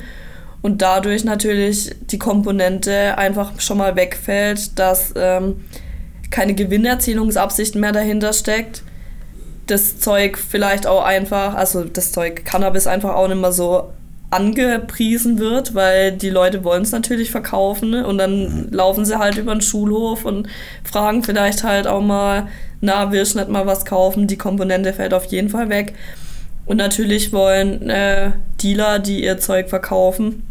und 0.63 0.81
dadurch 0.81 1.25
natürlich 1.25 1.95
die 2.11 2.19
Komponente 2.19 3.19
einfach 3.19 3.61
schon 3.61 3.79
mal 3.79 3.97
wegfällt, 3.97 4.79
dass 4.79 5.13
ähm, 5.17 5.65
keine 6.31 6.55
Gewinnerzielungsabsicht 6.55 7.75
mehr 7.75 7.93
dahinter 7.93 8.33
steckt. 8.33 8.83
Das 9.67 9.99
Zeug 9.99 10.39
vielleicht 10.39 10.87
auch 10.87 11.05
einfach, 11.05 11.55
also 11.55 11.85
das 11.85 12.13
Zeug 12.13 12.45
Cannabis 12.45 12.87
einfach 12.87 13.15
auch 13.15 13.29
nicht 13.29 13.41
mehr 13.41 13.53
so 13.53 13.93
angepriesen 14.35 15.39
wird, 15.39 15.75
weil 15.75 16.13
die 16.13 16.31
Leute 16.31 16.65
wollen 16.65 16.83
es 16.83 16.93
natürlich 16.93 17.31
verkaufen 17.31 17.91
ne? 17.91 18.07
und 18.07 18.19
dann 18.19 18.67
mhm. 18.67 18.69
laufen 18.73 19.05
sie 19.05 19.19
halt 19.19 19.39
über 19.39 19.55
den 19.55 19.61
Schulhof 19.61 20.25
und 20.25 20.49
fragen 20.83 21.23
vielleicht 21.23 21.63
halt 21.63 21.87
auch 21.87 22.03
mal, 22.03 22.49
na, 22.81 23.13
willst 23.13 23.35
du 23.35 23.39
nicht 23.39 23.51
mal 23.51 23.67
was 23.67 23.85
kaufen? 23.85 24.27
Die 24.27 24.37
Komponente 24.37 24.93
fällt 24.93 25.15
auf 25.15 25.25
jeden 25.27 25.49
Fall 25.49 25.71
weg. 25.71 25.95
Und 26.67 26.79
natürlich 26.79 27.33
wollen 27.33 27.89
äh, 27.89 28.33
Dealer, 28.63 28.99
die 28.99 29.23
ihr 29.23 29.39
Zeug 29.39 29.69
verkaufen, 29.69 30.43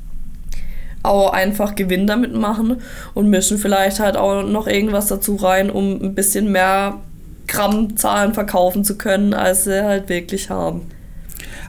auch 1.04 1.34
einfach 1.34 1.76
Gewinn 1.76 2.08
damit 2.08 2.34
machen 2.34 2.82
und 3.14 3.30
mischen 3.30 3.58
vielleicht 3.58 4.00
halt 4.00 4.16
auch 4.16 4.44
noch 4.44 4.68
irgendwas 4.68 5.08
dazu 5.08 5.36
rein, 5.36 5.70
um 5.70 6.02
ein 6.02 6.16
bisschen 6.16 6.52
mehr 6.52 7.00
Grammzahlen 7.48 8.34
verkaufen 8.34 8.86
zu 8.86 8.98
können, 8.98 9.34
als 9.34 9.66
sie 9.66 9.84
halt 9.84 10.08
wirklich 10.08 10.50
haben. 10.50 10.90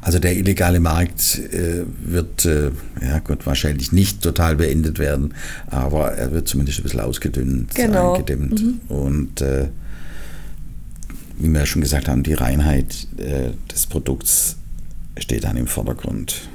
Also 0.05 0.19
der 0.19 0.37
illegale 0.37 0.81
Markt 0.81 1.39
äh, 1.51 1.85
wird, 2.05 2.45
äh, 2.45 2.71
ja 3.01 3.21
gut, 3.21 3.47
wahrscheinlich 3.47 3.91
nicht 3.91 4.21
total 4.21 4.55
beendet 4.57 4.99
werden, 4.99 5.33
aber 5.67 6.13
er 6.13 6.31
wird 6.31 6.47
zumindest 6.47 6.79
ein 6.81 6.83
bisschen 6.83 7.01
ausgedünnt, 7.01 7.75
Genau. 7.75 8.13
eingedämmt. 8.13 8.63
Und 8.91 9.41
äh, 9.41 9.69
wie 11.39 11.49
wir 11.49 11.61
ja 11.61 11.65
schon 11.67 11.81
gesagt 11.81 12.07
haben, 12.09 12.23
die 12.23 12.35
Reinheit 12.35 13.07
äh, 13.17 13.53
des 13.73 13.87
Produkts 13.87 14.57
steht 15.17 15.45
dann 15.45 15.57
im 15.57 15.67
Vordergrund. 15.67 16.49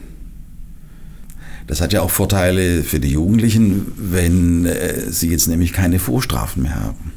Das 1.65 1.81
hat 1.81 1.91
ja 1.91 2.01
auch 2.01 2.11
Vorteile 2.11 2.83
für 2.83 2.99
die 2.99 3.09
Jugendlichen, 3.13 3.87
wenn 3.97 4.67
äh, 4.67 5.09
sie 5.09 5.31
jetzt 5.31 5.47
nämlich 5.47 5.73
keine 5.73 5.97
Vorstrafen 5.97 6.61
mehr 6.63 6.75
haben. 6.75 7.13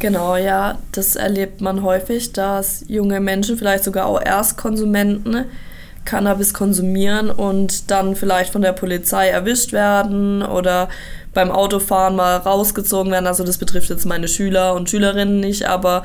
Genau, 0.00 0.36
ja, 0.36 0.78
das 0.92 1.16
erlebt 1.16 1.60
man 1.60 1.82
häufig, 1.82 2.32
dass 2.32 2.84
junge 2.86 3.18
Menschen, 3.20 3.58
vielleicht 3.58 3.82
sogar 3.82 4.06
auch 4.06 4.20
Erstkonsumenten, 4.20 5.46
Cannabis 6.04 6.54
konsumieren 6.54 7.30
und 7.30 7.90
dann 7.90 8.16
vielleicht 8.16 8.52
von 8.52 8.62
der 8.62 8.72
Polizei 8.72 9.28
erwischt 9.28 9.72
werden 9.72 10.42
oder 10.42 10.88
beim 11.34 11.50
Autofahren 11.50 12.16
mal 12.16 12.36
rausgezogen 12.36 13.12
werden. 13.12 13.26
Also 13.26 13.44
das 13.44 13.58
betrifft 13.58 13.90
jetzt 13.90 14.06
meine 14.06 14.28
Schüler 14.28 14.74
und 14.74 14.88
Schülerinnen 14.88 15.40
nicht, 15.40 15.66
aber 15.68 16.04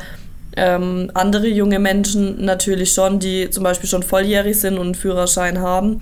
ähm, 0.58 1.10
andere 1.14 1.48
junge 1.48 1.80
Menschen 1.80 2.44
natürlich 2.44 2.92
schon, 2.92 3.20
die 3.20 3.50
zum 3.50 3.64
Beispiel 3.64 3.90
schon 3.90 4.04
volljährig 4.04 4.60
sind 4.60 4.78
und 4.78 4.88
einen 4.88 4.96
Führerschein 4.96 5.60
haben. 5.60 6.02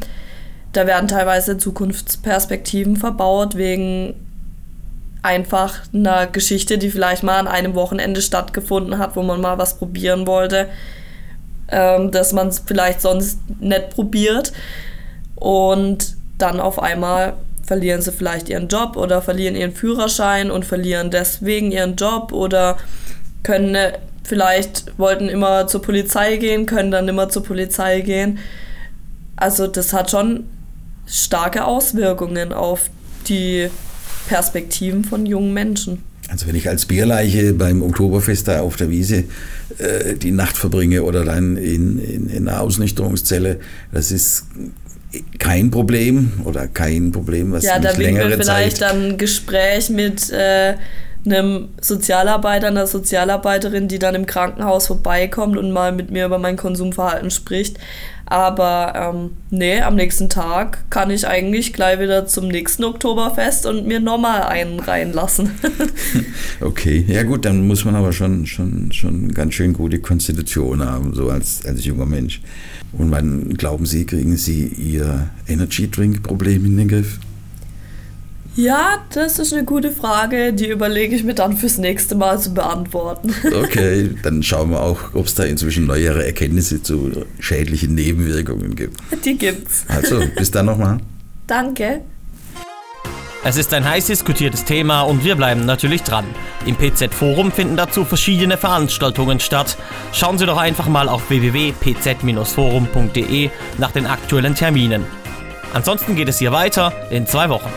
Da 0.73 0.88
werden 0.88 1.08
teilweise 1.08 1.58
Zukunftsperspektiven 1.58 2.95
verbaut 2.95 3.56
wegen 3.56 4.15
einfach 5.23 5.81
einer 5.93 6.27
Geschichte, 6.27 6.77
die 6.77 6.89
vielleicht 6.89 7.23
mal 7.23 7.39
an 7.39 7.47
einem 7.47 7.75
Wochenende 7.75 8.21
stattgefunden 8.21 8.97
hat, 8.97 9.15
wo 9.15 9.21
man 9.21 9.41
mal 9.41 9.57
was 9.57 9.77
probieren 9.77 10.25
wollte, 10.25 10.67
ähm, 11.69 12.12
dass 12.12 12.34
man 12.34 12.47
es 12.47 12.60
vielleicht 12.65 13.01
sonst 13.01 13.39
nicht 13.60 13.91
probiert 13.91 14.51
und 15.36 16.15
dann 16.38 16.60
auf 16.60 16.81
einmal 16.81 17.34
verlieren 17.63 18.01
sie 18.01 18.12
vielleicht 18.12 18.49
ihren 18.49 18.67
Job 18.67 18.97
oder 18.97 19.21
verlieren 19.21 19.55
ihren 19.55 19.73
Führerschein 19.73 20.51
und 20.51 20.65
verlieren 20.65 21.12
deswegen 21.12 21.71
ihren 21.71 21.95
Job 21.95 22.34
oder 22.34 22.77
können 23.43 23.75
äh, 23.75 23.93
vielleicht 24.23 24.97
wollten 24.97 25.29
immer 25.29 25.67
zur 25.67 25.81
Polizei 25.81 26.38
gehen, 26.38 26.65
können 26.65 26.91
dann 26.91 27.07
immer 27.07 27.29
zur 27.29 27.43
Polizei 27.43 28.01
gehen. 28.01 28.39
Also 29.36 29.67
das 29.67 29.93
hat 29.93 30.12
schon 30.12 30.45
starke 31.05 31.65
Auswirkungen 31.65 32.53
auf 32.53 32.89
die 33.27 33.69
Perspektiven 34.27 35.03
von 35.03 35.25
jungen 35.25 35.53
Menschen. 35.53 36.03
Also 36.29 36.47
wenn 36.47 36.55
ich 36.55 36.69
als 36.69 36.86
Bierleiche 36.86 37.53
beim 37.53 37.81
Oktoberfest 37.84 38.47
da 38.47 38.62
auf 38.62 38.77
der 38.77 38.89
Wiese 38.89 39.25
äh, 39.77 40.15
die 40.15 40.31
Nacht 40.31 40.55
verbringe 40.55 41.03
oder 41.03 41.25
dann 41.25 41.57
in, 41.57 41.99
in, 41.99 42.29
in 42.29 42.47
einer 42.47 42.62
Ausnüchterungszelle, 42.62 43.60
das 43.91 44.12
ist 44.12 44.45
kein 45.39 45.71
Problem 45.71 46.31
oder 46.45 46.67
kein 46.67 47.12
Problem, 47.12 47.51
was 47.51 47.65
Ja, 47.65 47.79
nicht 47.79 47.93
da 47.93 47.97
winken 47.97 48.15
wir 48.15 48.23
längere 48.23 48.43
vielleicht 48.43 48.77
Zeit... 48.77 48.91
dann 48.91 49.10
ein 49.10 49.17
Gespräch 49.17 49.89
mit 49.89 50.29
äh, 50.31 50.75
einem 51.25 51.69
Sozialarbeiter, 51.81 52.67
einer 52.67 52.88
Sozialarbeiterin, 52.88 53.88
die 53.88 53.99
dann 53.99 54.15
im 54.15 54.25
Krankenhaus 54.25 54.88
vorbeikommt 54.88 55.57
und 55.57 55.71
mal 55.71 55.91
mit 55.91 56.12
mir 56.12 56.25
über 56.25 56.39
mein 56.39 56.55
Konsumverhalten 56.55 57.29
spricht. 57.29 57.77
Aber 58.32 58.94
ähm, 58.96 59.32
nee, 59.50 59.82
am 59.82 59.96
nächsten 59.96 60.30
Tag 60.30 60.89
kann 60.89 61.12
ich 61.12 61.28
eigentlich 61.28 61.74
gleich 61.74 62.00
wieder 62.00 62.28
zum 62.28 62.48
nächsten 62.48 62.86
Oktoberfest 62.86 63.65
und 63.65 63.86
mir 63.86 64.00
nochmal 64.00 64.44
einen 64.44 64.80
reinlassen. 64.80 65.52
Okay, 66.62 67.04
ja 67.10 67.24
gut, 67.24 67.44
dann 67.44 67.67
muss 67.67 67.84
man 67.84 67.96
aber 67.96 68.13
schon, 68.13 68.46
schon, 68.46 68.94
schon 68.94 69.34
ganz 69.34 69.56
schön 69.56 69.74
gute 69.74 70.00
Konstitution 70.00 70.86
haben, 70.86 71.13
so 71.13 71.30
als, 71.30 71.65
als 71.65 71.84
junger 71.84 72.06
Mensch. 72.06 72.41
Und 72.94 73.12
wann 73.12 73.54
glauben 73.56 73.86
Sie, 73.86 74.06
kriegen 74.06 74.38
Sie 74.38 74.67
Ihr 74.67 75.30
Energy 75.48 75.91
Drink 75.91 76.24
Problem 76.24 76.65
in 76.65 76.78
den 76.78 76.88
Griff? 76.88 77.20
Ja, 78.55 78.97
das 79.13 79.39
ist 79.39 79.53
eine 79.53 79.63
gute 79.63 79.91
Frage, 79.91 80.51
die 80.53 80.67
überlege 80.67 81.15
ich 81.15 81.23
mir 81.23 81.33
dann 81.33 81.55
fürs 81.55 81.77
nächste 81.77 82.15
Mal 82.15 82.37
zu 82.39 82.53
beantworten. 82.53 83.33
Okay, 83.53 84.09
dann 84.23 84.43
schauen 84.43 84.71
wir 84.71 84.81
auch, 84.81 84.99
ob 85.13 85.25
es 85.25 85.35
da 85.35 85.43
inzwischen 85.43 85.85
neuere 85.85 86.25
Erkenntnisse 86.25 86.83
zu 86.83 87.11
schädlichen 87.39 87.95
Nebenwirkungen 87.95 88.75
gibt. 88.75 88.97
Die 89.23 89.37
gibt's. 89.37 89.85
Also, 89.87 90.21
bis 90.35 90.51
dann 90.51 90.65
nochmal. 90.65 90.97
Danke. 91.47 92.01
Es 93.43 93.57
ist 93.57 93.73
ein 93.73 93.83
heiß 93.83 94.05
diskutiertes 94.05 94.65
Thema 94.65 95.01
und 95.01 95.23
wir 95.23 95.35
bleiben 95.35 95.65
natürlich 95.65 96.03
dran. 96.03 96.25
Im 96.65 96.75
PZ-Forum 96.75 97.51
finden 97.51 97.75
dazu 97.75 98.05
verschiedene 98.05 98.57
Veranstaltungen 98.57 99.39
statt. 99.39 99.77
Schauen 100.13 100.37
Sie 100.37 100.45
doch 100.45 100.57
einfach 100.57 100.87
mal 100.87 101.09
auf 101.09 101.27
www.pz-forum.de 101.29 103.49
nach 103.79 103.91
den 103.91 104.05
aktuellen 104.05 104.53
Terminen. 104.53 105.03
Ansonsten 105.73 106.15
geht 106.15 106.29
es 106.29 106.37
hier 106.37 106.51
weiter 106.51 106.93
in 107.09 107.25
zwei 107.25 107.49
Wochen. 107.49 107.71